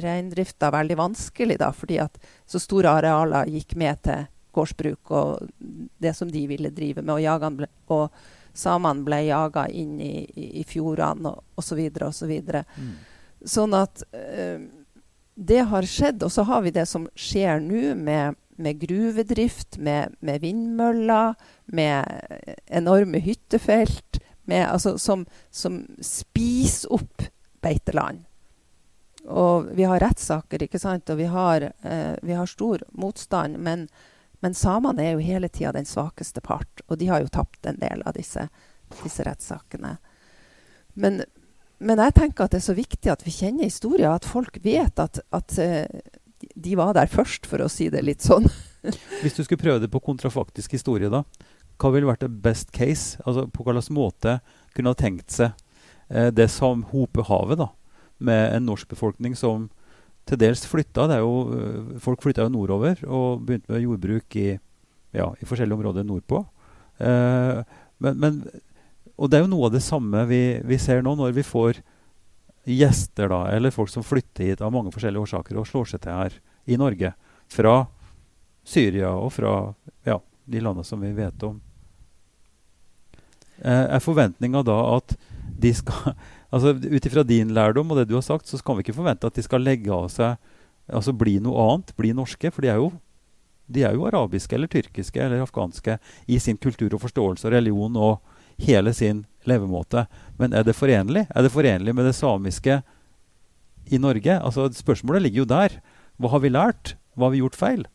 [0.04, 5.48] reindrifta veldig vanskelig, da, fordi at så store arealer gikk med til gårdsbruk og
[6.04, 7.14] det som de ville drive med.
[7.16, 8.12] Og, jagene ble, og
[8.52, 11.80] samene ble jaga inn i, i, i fjordene og osv.
[12.04, 12.36] osv.
[12.36, 12.92] Så mm.
[13.56, 14.60] Sånn at uh,
[15.36, 16.24] det har skjedd.
[16.28, 21.36] Og så har vi det som skjer nå med med gruvedrift, med, med, vindmøller,
[21.66, 27.26] med enorme hyttefelt, med, altså, som, som, spiser opp
[27.62, 28.26] beiteland.
[29.30, 31.10] Og vi har rettssaker, ikke sant?
[31.10, 33.60] og vi har, eh, vi har stor motstand.
[33.62, 33.88] Men,
[34.42, 37.78] men samene er jo hele tida den svakeste part, og de har jo tapt en
[37.82, 38.48] del av disse,
[39.04, 39.98] disse rettssakene.
[40.94, 41.22] Men,
[41.78, 45.00] men, jeg tenker at det er så viktig at vi kjenner historien, at folk vet
[45.00, 46.02] at, at uh,
[46.64, 48.48] de var der først, for å si det litt sånn.
[49.24, 51.24] Hvis du skulle prøve det på kontrafaktisk historie, da,
[51.82, 53.20] hva ville vært det best case?
[53.26, 54.40] Altså, på hvilken måte
[54.76, 55.54] kunne ha tenkt seg
[56.10, 57.72] eh, det som hoper havet, da,
[58.22, 59.70] med en norsk befolkning som
[60.30, 61.08] til dels flytta.
[61.22, 64.50] Jo, eh, folk flytta jo nordover og begynte med jordbruk i
[65.12, 66.44] ja, i forskjellige områder nordpå.
[67.04, 67.64] Eh,
[67.98, 68.44] men, men,
[69.18, 71.82] og det er jo noe av det samme vi, vi, ser nå når vi får
[72.70, 76.18] gjester, da, eller folk som flytter hit av mange forskjellige årsaker og slår seg til
[76.18, 77.14] her i Norge.
[77.52, 77.76] Fra
[78.64, 79.74] Syria og fra
[80.08, 81.60] ja, de landene som vi vet om.
[83.62, 85.16] Eh, er forventninga da at
[85.62, 86.16] de skal
[86.54, 89.28] altså Ut ifra din lærdom og det du har sagt, så kan vi ikke forvente
[89.28, 90.36] at de skal legge av seg
[90.92, 92.52] altså bli noe annet, bli norske.
[92.52, 92.92] For de er jo,
[93.72, 95.98] de er jo arabiske eller tyrkiske eller afghanske
[96.28, 98.20] i sin kultur og forståelse og religion og
[98.62, 100.06] hele sin levemåte.
[100.40, 101.28] Men er det forenlig?
[101.30, 102.82] Er det forenlig med det samiske
[103.88, 104.38] i Norge?
[104.40, 105.80] Altså Spørsmålet ligger jo der.
[106.22, 106.96] Hva har vi lært?
[107.18, 107.86] Hva har vi gjort feil?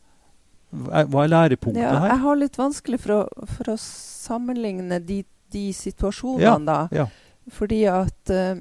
[0.71, 2.11] Hva er lærepunktene ja, her?
[2.11, 5.21] Jeg har litt vanskelig for å, for å sammenligne de,
[5.55, 6.79] de situasjonene, ja, da.
[6.91, 7.07] Ja.
[7.55, 8.59] Fordi at uh,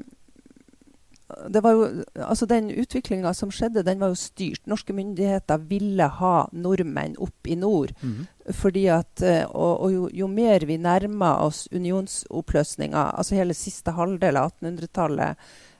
[1.50, 4.62] det var jo, altså Den utviklinga som skjedde, den var jo styrt.
[4.70, 7.92] Norske myndigheter ville ha nordmenn opp i nord.
[8.00, 8.26] Mm.
[8.54, 13.90] fordi at, eh, Og, og jo, jo, mer vi nærma oss unionsoppløsninga, altså hele siste
[13.90, 15.36] halvdel av 1800-tallet,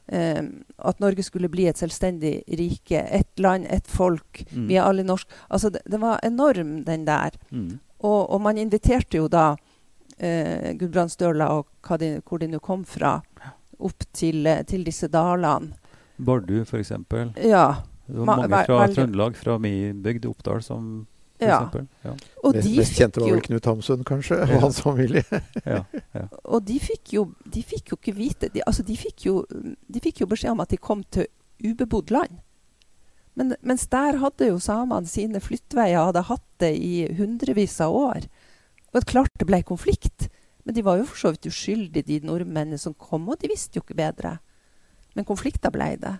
[0.09, 0.43] eh,
[0.77, 4.67] at Norge skulle bli et selvstendig rike, ett land, ett folk, mm.
[4.69, 7.37] vi er alle norske altså det, det, var enorm, den der.
[7.51, 7.79] Mm.
[7.99, 9.55] Og, og, man inviterte jo da
[10.19, 13.19] eh, Gudbrandsdøla og de, hvor de nå kom fra
[13.79, 15.75] opp til, eh, til disse dalene.
[16.17, 16.93] Bardu, f.eks.
[17.45, 17.67] Ja.
[18.07, 21.07] Det var mange fra Trøndelag, fra min bygd, Oppdal, som
[21.41, 21.59] ja.
[22.05, 22.13] ja.
[22.43, 25.25] Og de Mest kjente var vel Knut Hamsun, kanskje, og hans familie.
[25.67, 25.83] ja,
[26.15, 26.25] ja.
[26.45, 30.03] Og de fikk, jo, de fikk jo ikke vite de, altså de, fikk jo, de
[30.03, 31.29] fikk jo beskjed om at de kom til
[31.65, 32.41] ubebodd land.
[33.37, 38.29] Men, mens der hadde jo samene sine flyttveier, hadde hatt det i hundrevis av år.
[38.97, 40.31] Og klart det ble konflikt.
[40.65, 43.77] Men de var jo for så vidt uskyldige, de nordmennene som kom, og de visste
[43.77, 44.39] jo ikke bedre.
[45.15, 46.17] Men konflikter ble det.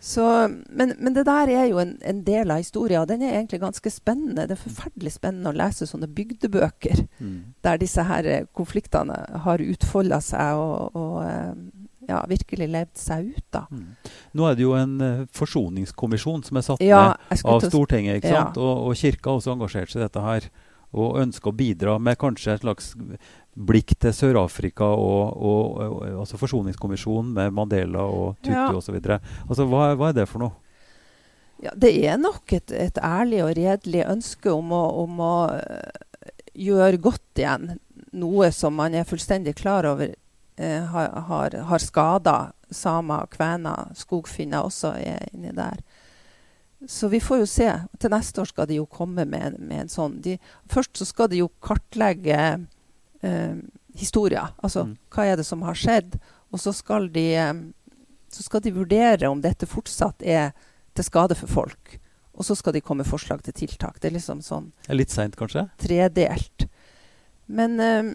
[0.00, 0.24] Så,
[0.70, 3.58] men, men, det der er jo en, en del av historien, og den er egentlig
[3.64, 4.46] ganske spennende.
[4.46, 7.38] Det er forferdelig spennende å lese sånne bygdebøker mm.
[7.66, 11.50] der disse her eh, konfliktene har utfolda seg og, og eh,
[12.08, 13.44] ja, virkelig levd seg ut.
[13.54, 13.66] da.
[13.74, 14.14] Mm.
[14.38, 18.22] Nå er det jo en uh, forsoningskommisjon som er satt ja, ned av Stortinget.
[18.22, 18.56] ikke sant?
[18.56, 18.64] Ja.
[18.64, 20.48] Og, og Kirka har også engasjert seg i dette her
[20.96, 22.94] og ønsker å bidra med kanskje et slags
[23.58, 28.68] blikk til Sør-Afrika og, og, og, altså Forsoningskommisjonen med Mandela og Tutu ja.
[28.76, 28.98] osv.
[29.00, 30.54] Altså, hva, hva er det for noe?
[31.62, 36.30] Ja, det er nok et, et ærlig og redelig ønske om å, om å, eh,
[36.58, 37.72] gjøre godt igjen
[38.18, 42.36] noe som man er fullstendig klar over eh, har, har, har skada
[42.70, 45.82] samer, kvener, skogfinner også er inni der.
[46.86, 47.68] Så vi får jo se.
[47.98, 50.36] Til neste år skal de jo komme med, med en sånn de,
[50.70, 52.38] Først så skal de jo kartlegge
[53.22, 53.56] eh,
[53.98, 54.54] historier.
[54.62, 54.96] Altså mm.
[55.14, 56.18] hva er det som har skjedd?
[56.52, 57.54] Og så skal, de, eh,
[58.32, 60.52] så skal de vurdere om dette fortsatt er
[60.96, 61.98] til skade for folk.
[62.38, 63.98] Og så skal de komme med forslag til tiltak.
[63.98, 65.66] Det er liksom sånn det er Litt seint, kanskje?
[65.82, 66.68] Tredelt.
[67.46, 68.12] Men eh,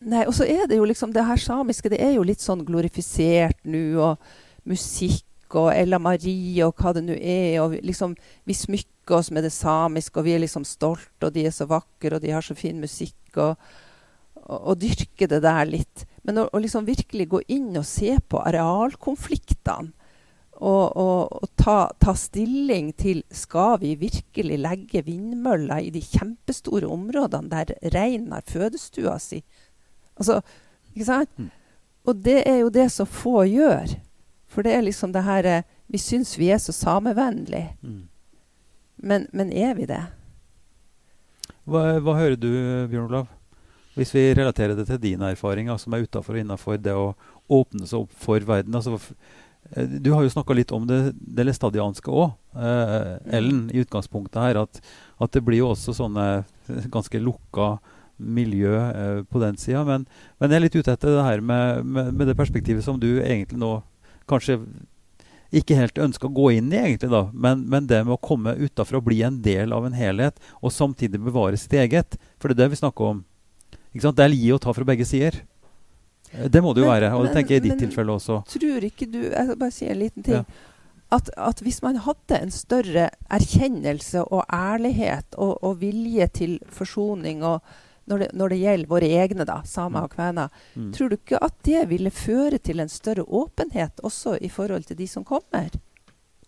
[0.00, 2.62] Nei, og så er det jo liksom Det her samiske det er jo litt sånn
[2.64, 3.82] glorifisert nå.
[4.00, 5.26] Og musikk
[5.58, 7.60] og Ella Marie og hva det nå er.
[7.62, 8.14] og liksom,
[8.46, 11.66] Vi smykker oss med det samiske, og vi er liksom stolte, og de er så
[11.66, 13.18] vakre, og de har så fin musikk.
[13.36, 13.56] og,
[14.50, 16.04] og dyrke det der litt.
[16.26, 19.94] Men å, å liksom virkelig gå inn og se på arealkonfliktene
[20.60, 26.88] og, og, og ta, ta, stilling til skal vi virkelig legge vindmøller i de kjempestore
[26.90, 29.40] områdene der reinen har fødestua si.
[30.20, 30.42] Altså,
[30.92, 31.32] ikke sant?
[31.40, 31.48] Mm.
[32.04, 33.96] Og det er jo det som få gjør.
[34.50, 37.72] For det er liksom det her eh, Vi syns vi er så samevennlige.
[37.82, 38.08] Mm.
[39.02, 40.02] Men, men, er vi det?
[41.64, 42.50] Hva, hva, hører du,
[42.90, 43.32] Bjørn Olav?
[44.00, 47.12] Hvis vi relaterer det til dine erfaringer, som er utafor og innafor det å
[47.52, 48.78] åpne seg opp for verden.
[48.78, 48.96] Altså,
[49.74, 53.18] eh, du har jo snakka litt om det, det læstadianske òg, eh.
[53.36, 54.62] Ellen, i utgangspunktet her.
[54.62, 54.80] At,
[55.20, 56.46] at, det blir jo også sånne
[56.94, 57.74] ganske lukka
[58.16, 59.84] miljø eh, på den sida.
[59.84, 60.06] Men,
[60.38, 63.10] men, jeg er litt ute etter det her med, med, med, det perspektivet som du
[63.18, 63.80] egentlig nå
[64.30, 64.62] kanskje
[65.50, 68.54] ikke helt ønsker å gå inn i, egentlig da, men, men det med å komme
[68.54, 72.14] utafra og bli en del av en helhet, og samtidig bevare sitt eget.
[72.38, 73.24] For det er det vi snakker om.
[73.92, 75.40] Det er gi og ta fra begge sider.
[76.32, 78.42] Eh, det må det jo men, være, og det tenker jeg i ditt tilfelle også.
[78.50, 80.42] Tror ikke du Jeg bare si en liten ting.
[80.42, 80.66] Ja.
[81.10, 87.42] At, at, hvis man hadde en større erkjennelse og ærlighet og, og vilje til forsoning
[87.42, 87.64] og
[88.10, 90.88] når det, når det, gjelder våre egne, da, samer og kvener, mm.
[90.94, 94.98] tror du ikke at det ville føre til en større åpenhet også i forhold til
[94.98, 95.70] de som kommer?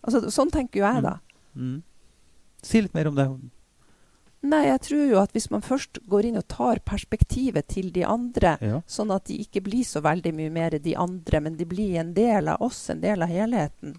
[0.03, 1.13] Altså, sånn tenker jo jeg, da.
[1.55, 1.69] Mm.
[1.69, 1.77] Mm.
[2.63, 3.27] Si litt mer om det.
[4.43, 8.03] Nei, jeg tror jo at hvis man først går inn og tar perspektivet til de
[8.03, 8.81] andre, ja.
[8.87, 12.11] sånn at de ikke blir så veldig mye mer de andre, men de blir en
[12.17, 13.95] del av oss, en del av helheten,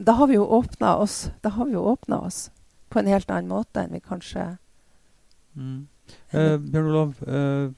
[0.00, 1.28] da har vi jo åpna oss.
[1.44, 2.48] Da har vi jo åpna oss
[2.88, 4.56] på en helt annen måte enn vi kanskje
[5.56, 5.86] Mm.
[6.30, 7.70] Eh, Bjørn Olav, eh,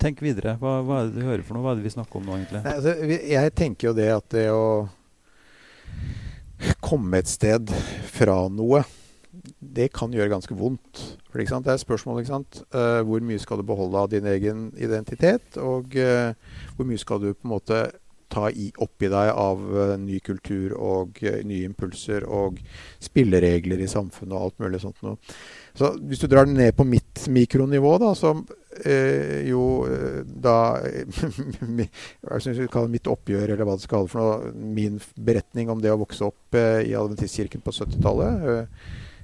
[0.00, 0.56] tenk videre.
[0.56, 1.64] Hva, hva, er det du hører for noe?
[1.64, 2.62] Hva er det vi snakker om nå, egentlig?
[2.64, 2.94] Nei, altså,
[3.34, 4.88] jeg tenker jo det at det å
[6.80, 7.68] komme et sted
[8.12, 8.80] fra noe,
[9.60, 11.00] det kan gjøre ganske vondt.
[11.30, 12.62] For, det er et spørsmål ikke sant?
[12.74, 15.56] Uh, hvor mye skal du beholde av din egen identitet?
[15.56, 16.36] Og uh,
[16.76, 17.82] hvor mye skal du på en måte
[18.32, 22.60] ta i, oppi deg av uh, ny kultur og nye impulser og
[23.00, 25.16] spilleregler i samfunnet og alt mulig sånt noe.
[25.76, 29.84] Så hvis du drar den ned på mitt mikronivå, da, som jo
[30.24, 30.54] da
[32.24, 35.68] Hva skal vi kaller mitt oppgjør, eller hva det skal kalle for noe, min beretning
[35.68, 38.64] om det å vokse opp i Adventistkirken på 70-tallet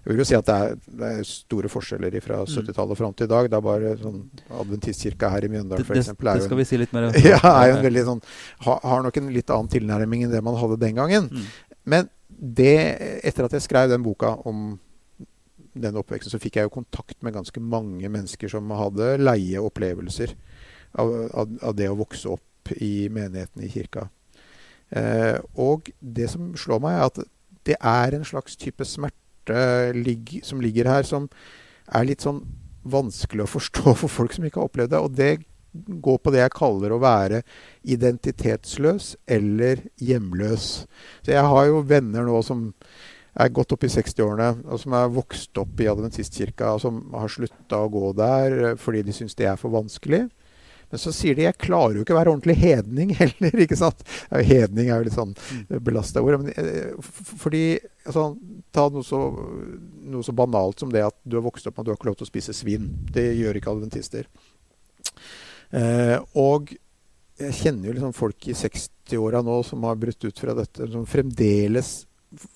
[0.09, 3.13] jeg vil jo si at det er, det er store forskjeller fra 70-tallet og fram
[3.13, 3.49] til i dag.
[3.53, 4.23] Det er bare sånn
[4.57, 6.09] Adventistkirka her i Mjøndalen f.eks.
[6.15, 7.19] Det, det skal vi si litt mer om.
[7.29, 8.23] ja, er jo en veldig sånn,
[8.65, 11.29] har, har, nok en litt annen tilnærming enn det man hadde den gangen.
[11.29, 11.77] Mm.
[11.93, 12.73] Men det,
[13.21, 14.79] etter at jeg skrev den boka om
[15.77, 20.33] den oppveksten, så fikk jeg jo kontakt med ganske mange mennesker som hadde leie opplevelser
[20.97, 24.09] av, av, av det å vokse opp i menigheten i kirka.
[24.89, 27.25] Eh, og det som slår meg, er at
[27.69, 31.29] det er en slags type smerte smerte som ligger her, som
[31.89, 32.45] er litt sånn
[32.85, 35.01] vanskelig å forstå for folk som ikke har opplevd det.
[35.01, 37.43] Og det går på det jeg kaller å være
[37.85, 40.87] identitetsløs eller hjemløs.
[41.23, 42.73] Så jeg har jo venner nå som
[43.39, 47.31] er godt opp i 60-årene, og som er vokst opp i adventistkirka, og som har
[47.31, 50.25] slutta å gå der fordi de syns det er for vanskelig.
[50.89, 53.63] Men så sier de jeg klarer jo ikke å være ordentlig hedning heller.
[53.65, 54.01] ikke sant?
[54.33, 55.79] Hedning er jo litt sånn mm.
[55.85, 56.41] belasta ord.
[56.43, 57.13] Men, eh,
[57.45, 57.65] fordi
[58.07, 58.31] altså,
[58.75, 59.19] Ta noe så,
[60.13, 62.11] noe så, banalt som det at du har vokst opp med at du har ikke
[62.11, 62.91] lov til å spise svin.
[63.11, 64.29] Det gjør ikke adventister.
[65.75, 66.75] Eh, og
[67.39, 71.07] jeg kjenner jo liksom folk i 60-åra nå som har brutt ut fra dette, som
[71.09, 71.93] fremdeles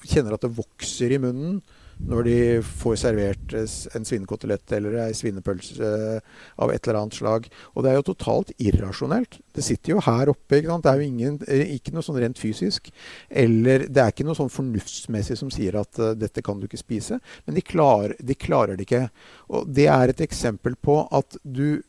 [0.04, 1.62] kjenner at det vokser i munnen
[2.08, 2.36] når de
[2.66, 5.90] får servert en svinekotelett eller ei svinepølse
[6.62, 7.46] av et eller annet slag.
[7.74, 9.38] Og det er jo totalt irrasjonelt.
[9.54, 10.58] Det sitter jo her oppe.
[10.58, 10.86] ikke sant?
[10.86, 12.90] Det er jo ingen, eh, ikke noe sånn rent fysisk.
[13.28, 16.80] Eller det er ikke noe sånn fornuftsmessig som sier at uh, dette kan du ikke
[16.80, 17.20] spise.
[17.46, 19.06] Men de, klar, de klarer det ikke.
[19.52, 21.82] Og det er et eksempel på at du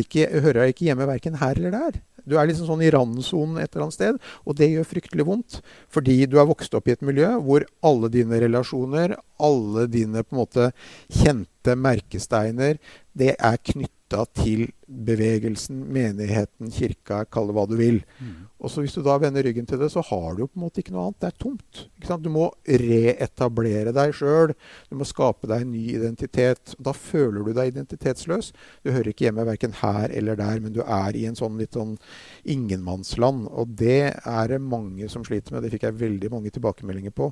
[0.00, 2.00] ikke, hører ikke hjemme verken her eller der.
[2.28, 5.60] Du er liksom sånn i randsonen et eller annet sted, og det gjør fryktelig vondt.
[5.92, 10.36] Fordi du er vokst opp i et miljø hvor alle dine relasjoner, alle dine på
[10.36, 10.70] en måte
[11.08, 12.80] kjente merkesteiner,
[13.18, 18.00] det er knytta til bevegelsen, menigheten, kirka, kall det hva du vil.
[18.18, 18.48] Mm.
[18.60, 20.64] Og så Hvis du da vender ryggen til det, så har du jo på en
[20.64, 21.20] måte ikke noe annet.
[21.22, 21.82] Det er tomt.
[22.22, 24.54] Du må reetablere deg sjøl.
[24.90, 26.74] Du må skape deg en ny identitet.
[26.78, 28.52] Da føler du deg identitetsløs.
[28.84, 31.78] Du hører ikke hjemme verken her eller der, men du er i en sånn litt
[31.78, 31.96] sånn
[32.44, 33.46] ingenmannsland.
[33.48, 35.64] Og det er det mange som sliter med.
[35.64, 37.30] Det fikk jeg veldig mange tilbakemeldinger på.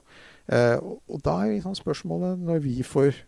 [0.49, 3.19] Eh, og da er liksom spørsmålet, når vi får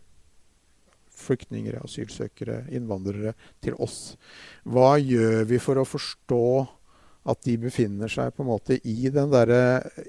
[1.21, 4.15] flyktninger, asylsøkere, innvandrere til oss.
[4.63, 6.45] Hva gjør vi for å forstå
[7.31, 9.51] at de befinner seg på en måte i den der,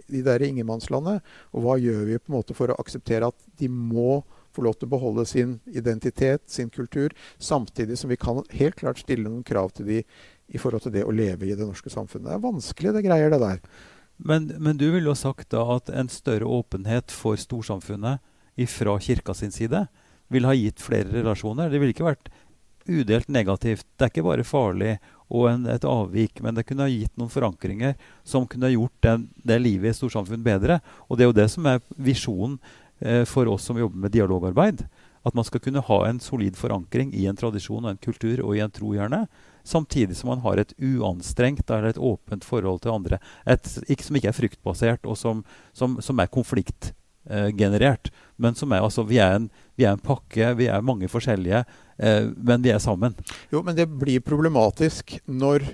[0.08, 1.24] de der ingenmannslandet?
[1.52, 4.76] Og hva gjør vi på en måte for å akseptere at de må få lov
[4.76, 9.44] til å beholde sin identitet, sin kultur, samtidig som vi kan helt klart stille noen
[9.46, 10.02] krav til de
[10.52, 12.28] i forhold til det å leve i det norske samfunnet.
[12.28, 13.62] Det er vanskelig, det greier det der.
[14.22, 18.20] Men, men du ville jo sagt da at en større åpenhet for storsamfunnet
[18.68, 19.86] fra kirka sin side
[20.32, 21.70] ville ha gitt flere relasjoner.
[21.70, 22.32] Det ville ikke vært
[22.88, 23.86] udelt negativt.
[23.96, 24.96] Det er ikke bare farlig
[25.32, 27.94] og en, et avvik, men det kunne ha gitt noen forankringer
[28.26, 30.80] som kunne ha gjort den, det livet i storsamfunn bedre.
[31.08, 32.58] Og det er jo det som er visjonen
[33.00, 34.84] eh, for oss som jobber med dialogarbeid.
[35.22, 38.56] At man skal kunne ha en solid forankring i en tradisjon og en kultur og
[38.56, 39.24] i en tro, gjerne.
[39.64, 43.20] Samtidig som man har et uanstrengt eller et åpent forhold til andre.
[43.46, 43.70] Et,
[44.02, 46.98] som ikke er fryktbasert, og som, som, som er konfliktgenerert.
[47.30, 47.96] Eh,
[48.36, 51.64] men som er altså vi er, en, vi er en pakke, vi er mange forskjellige,
[51.98, 53.14] eh, men vi er sammen.
[53.52, 55.68] Jo, men det blir problematisk når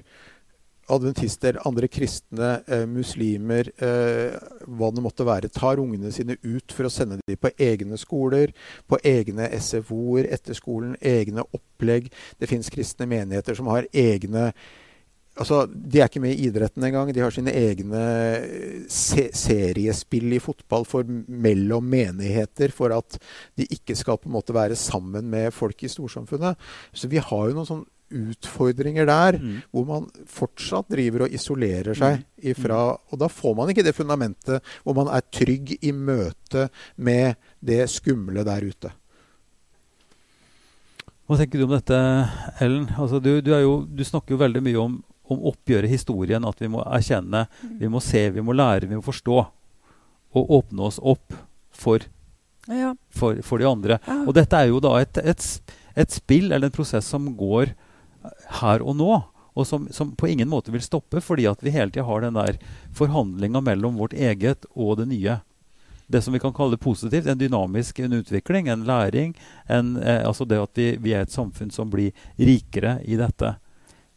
[0.89, 6.89] adventister, andre kristne, eh, muslimer, eh, hva det måtte være, tar ungene sine ut for
[6.89, 8.53] å sende dem på egne skoler,
[8.89, 12.11] på egne SFO-er etter skolen, egne opplegg.
[12.39, 14.53] Det fins kristne menigheter som har egne
[15.39, 17.13] Altså, De er ikke med i idretten engang.
[17.15, 18.01] De har sine egne
[18.39, 23.21] eh, se seriespill i fotball for mellom menigheter for at
[23.59, 26.59] de ikke skal på en måte være sammen med folk i storsamfunnet.
[26.93, 29.57] Så vi har jo noen sånne utfordringer der mm.
[29.71, 32.23] hvor man fortsatt driver og isolerer seg mm.
[32.55, 32.79] ifra
[33.13, 37.85] Og da får man ikke det fundamentet hvor man er trygg i møte med det
[37.93, 38.95] skumle der ute.
[41.29, 41.97] Hva tenker du om dette,
[42.65, 42.87] Ellen?
[42.97, 44.95] Altså, du, du, jo, du snakker jo veldig mye om
[45.29, 47.47] om oppgjøret, historien, at vi må erkjenne,
[47.81, 49.41] vi må se, vi må lære, vi må forstå.
[50.37, 51.35] Og åpne oss opp
[51.73, 52.05] for,
[52.69, 52.95] ja.
[53.15, 53.99] for, for de andre.
[54.07, 54.21] Ja.
[54.27, 57.75] Og dette er jo da et, et, et spill eller en prosess som går
[58.61, 59.13] her og nå.
[59.59, 62.39] Og som, som på ingen måte vil stoppe, fordi at vi hele tida har den
[62.39, 62.61] der
[62.95, 65.41] forhandlinga mellom vårt eget og det nye
[66.09, 67.27] det som vi kan kalle positivt.
[67.27, 69.35] En dynamisk en utvikling, en læring.
[69.67, 73.55] En, eh, altså det at vi, vi, er et samfunn som blir rikere i dette.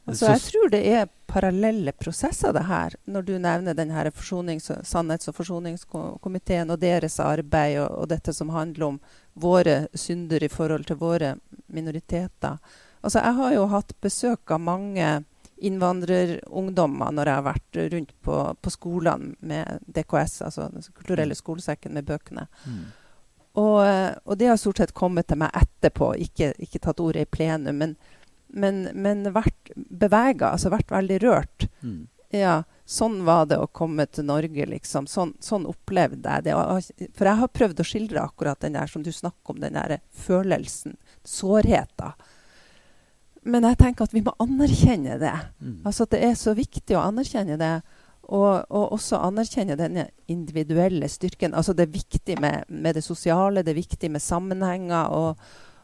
[0.09, 2.95] Altså, jeg tror det er parallelle prosesser, det her.
[3.05, 8.49] Når du nevner den her Sannhets- og forsoningskomiteen og deres arbeid, og, og, dette som
[8.49, 8.99] handler om
[9.33, 11.35] våre synder i forhold til våre
[11.67, 12.57] minoriteter.
[13.01, 15.23] Altså, jeg har jo hatt besøk av mange
[15.61, 21.93] innvandrerungdommer når jeg har vært rundt på, på skolene med DKS, altså Den kulturelle skolesekken
[21.93, 22.47] med bøkene.
[22.65, 22.81] Mm.
[23.61, 23.81] Og,
[24.25, 27.77] og, det har stort sett kommet til meg etterpå, ikke, ikke tatt ordet i plenum,
[27.83, 27.95] men,
[28.53, 31.67] men, men vært bevega, altså vært veldig rørt.
[31.81, 32.01] Mm.
[32.35, 35.07] Ja, sånn var det å komme til Norge, liksom.
[35.11, 37.09] Sånn, sånn opplevde jeg det.
[37.17, 39.99] For jeg har prøvd å skildre akkurat den der som du snakker om, den der
[40.15, 40.95] følelsen,
[41.27, 42.15] sårheten
[43.41, 45.33] men jeg tenker at vi må anerkjenne det.
[45.61, 45.81] Mm.
[45.87, 47.73] Altså at det er så viktig å anerkjenne det.
[48.31, 51.55] Og, og, også anerkjenne denne individuelle styrken.
[51.57, 55.41] Altså det er viktig med, med det sosiale, det er viktig med sammenhenger og,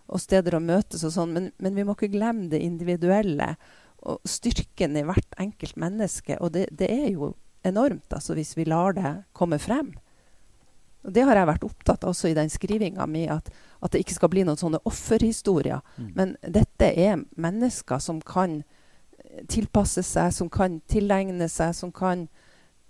[0.08, 3.54] og steder å møtes og sånn, men, men, vi må ikke glemme det individuelle.
[4.08, 6.38] Og styrken i hvert enkelt menneske.
[6.40, 7.34] Og det, det er jo
[7.68, 9.92] enormt altså, hvis vi lar det komme frem.
[11.08, 13.50] Og Det har jeg vært opptatt av også i den skrivinga mi, at,
[13.82, 15.84] at, det ikke skal bli noen sånne offerhistorier.
[15.98, 16.10] Mm.
[16.16, 18.62] Men dette er mennesker som kan
[19.52, 22.28] tilpasse seg, som kan tilegne seg, som kan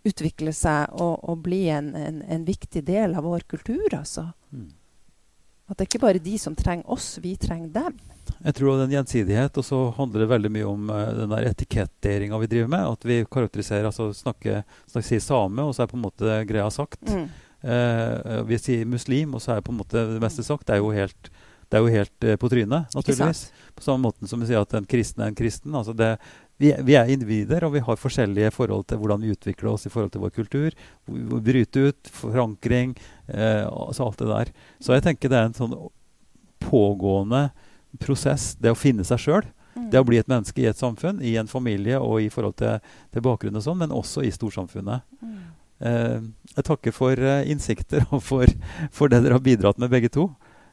[0.07, 3.87] utvikle seg og, og bli en, en, en, viktig del av vår kultur.
[3.91, 4.29] altså.
[4.51, 4.69] Mm.
[5.67, 7.97] At det er ikke bare de som trenger oss, vi trenger dem.
[8.43, 11.33] Jeg tror det er en gjensidighet, og så handler det veldig mye om uh, den
[11.33, 12.93] der etiketteringa vi driver med.
[12.95, 16.69] At vi karakteriserer, altså snakker, snakker, sier same, og så er på en måte greia
[16.73, 17.01] sagt.
[17.03, 17.27] Mm.
[17.67, 20.67] Uh, vi sier muslim, og så er på en måte det meste sagt.
[20.69, 21.31] Det er jo helt,
[21.67, 23.47] det er jo helt uh, på trynet, naturligvis.
[23.75, 25.75] På samme måte som vi sier at en kristen er en kristen.
[25.75, 26.13] Altså det,
[26.57, 29.91] vi, vi, er individer, og vi har forskjellige forhold til hvordan vi utvikler oss i
[29.93, 30.77] forhold til vår kultur.
[31.05, 32.95] Bryte ut, forankring,
[33.27, 34.51] altså alt det der.
[34.79, 35.73] Så jeg tenker det er en sånn
[36.63, 37.49] pågående
[38.01, 39.47] prosess, det å finne seg sjøl.
[39.77, 39.89] Mm.
[39.93, 42.81] Det å bli et menneske i et samfunn, i en familie og i forhold til,
[43.13, 45.05] til bakgrunn og sånn, men også i storsamfunnet.
[45.21, 45.39] Mm.
[45.87, 46.19] Eh,
[46.55, 48.49] jeg takker for eh, innsikter og for,
[48.91, 50.29] for, det dere har bidratt med, begge to,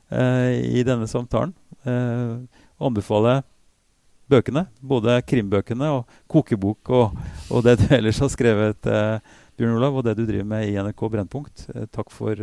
[0.09, 1.53] eh, i denne samtalen.
[1.85, 3.45] Eh, anbefaler
[4.33, 7.19] bøkene, både krimbøkene og kokebok og,
[7.53, 8.89] og det du ellers har skrevet,
[9.59, 11.69] Bjørn Olav, og det du driver med i NRK Brennpunkt.
[11.95, 12.41] takk, for,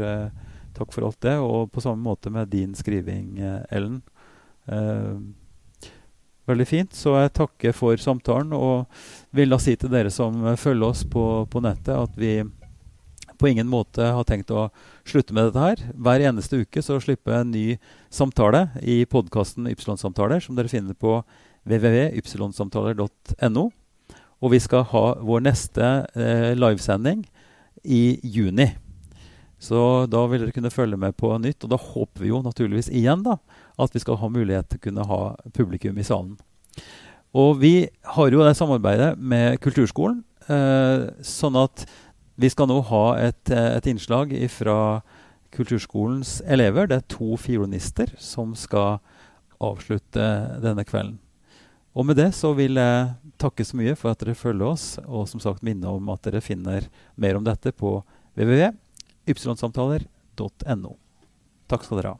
[0.78, 1.36] takk for alt det.
[1.44, 3.36] Og på samme måte med din skriving,
[3.70, 4.00] Ellen.
[6.50, 6.96] Veldig fint.
[6.96, 8.86] Så jeg takker for samtalen og
[9.36, 12.42] vil da si til dere som følger oss på, på, nettet, at vi
[13.42, 14.70] på ingen måte har tenkt å
[15.08, 15.78] slutte med dette her.
[15.98, 17.78] Hver eneste uke så slipper jeg en ny
[18.14, 21.24] samtale i podkasten Ypsilon-samtaler, som dere finner på
[21.66, 23.72] www.ypsilonsamtaler.no.
[24.42, 27.26] Og vi skal ha vår neste eh, livesending
[27.84, 28.72] i juni.
[29.62, 31.62] Så da vil dere kunne følge med på nytt.
[31.64, 33.38] Og da håper vi jo naturligvis igjen da,
[33.78, 35.22] at vi skal ha mulighet til å kunne ha
[35.54, 36.34] publikum i salen.
[37.38, 37.76] Og vi
[38.16, 40.24] har jo det samarbeidet med Kulturskolen.
[40.50, 41.86] Eh, sånn at
[42.42, 44.78] vi skal nå ha et, et innslag fra
[45.54, 46.90] Kulturskolens elever.
[46.90, 48.98] Det er to fiolinister som skal
[49.62, 50.26] avslutte
[50.64, 51.20] denne kvelden.
[51.92, 53.10] Og med det så vil jeg
[53.42, 56.42] takke så mye for at dere følger oss, og som sagt minne om at dere
[56.44, 56.82] finner
[57.20, 58.04] mer om dette på
[58.40, 60.92] www.ypsilonsamtaler.no.
[61.68, 62.18] Takk skal dere ha.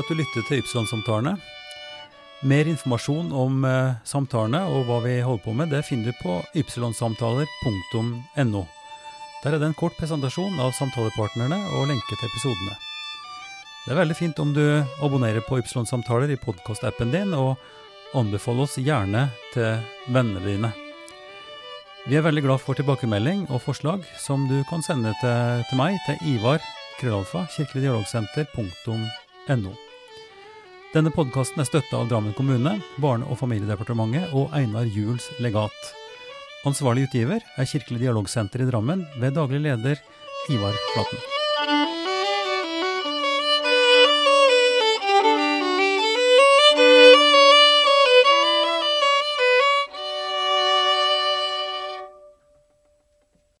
[0.00, 1.34] For at du lyttet til Ypsilon-samtalene.
[2.48, 6.40] Mer informasjon om eh, samtalene og hva vi holder på med, det finner du på
[6.56, 8.62] ypsilonsamtaler.no.
[9.42, 12.74] Der er det en kort presentasjon av samtalepartnerne og lenke til episodene.
[13.84, 14.64] Det er veldig fint om du
[15.04, 17.60] abonnerer på Ypsilon-samtaler i podkastappen din, og
[18.16, 19.76] anbefaler oss gjerne til
[20.08, 20.72] vennene dine.
[22.08, 25.92] Vi er veldig glad for tilbakemelding og forslag som du kan sende til, til meg
[26.08, 26.60] til Ivar
[27.00, 29.72] krøllalfa kirkeligdialogsenter.no.
[30.90, 35.92] Denne podkasten er støtta av Drammen kommune, Barne- og familiedepartementet og Einar Juels legat.
[36.66, 40.02] Ansvarlig utgiver er Kirkelig dialogsenter i Drammen ved daglig leder
[40.50, 41.39] Ivar Flaten.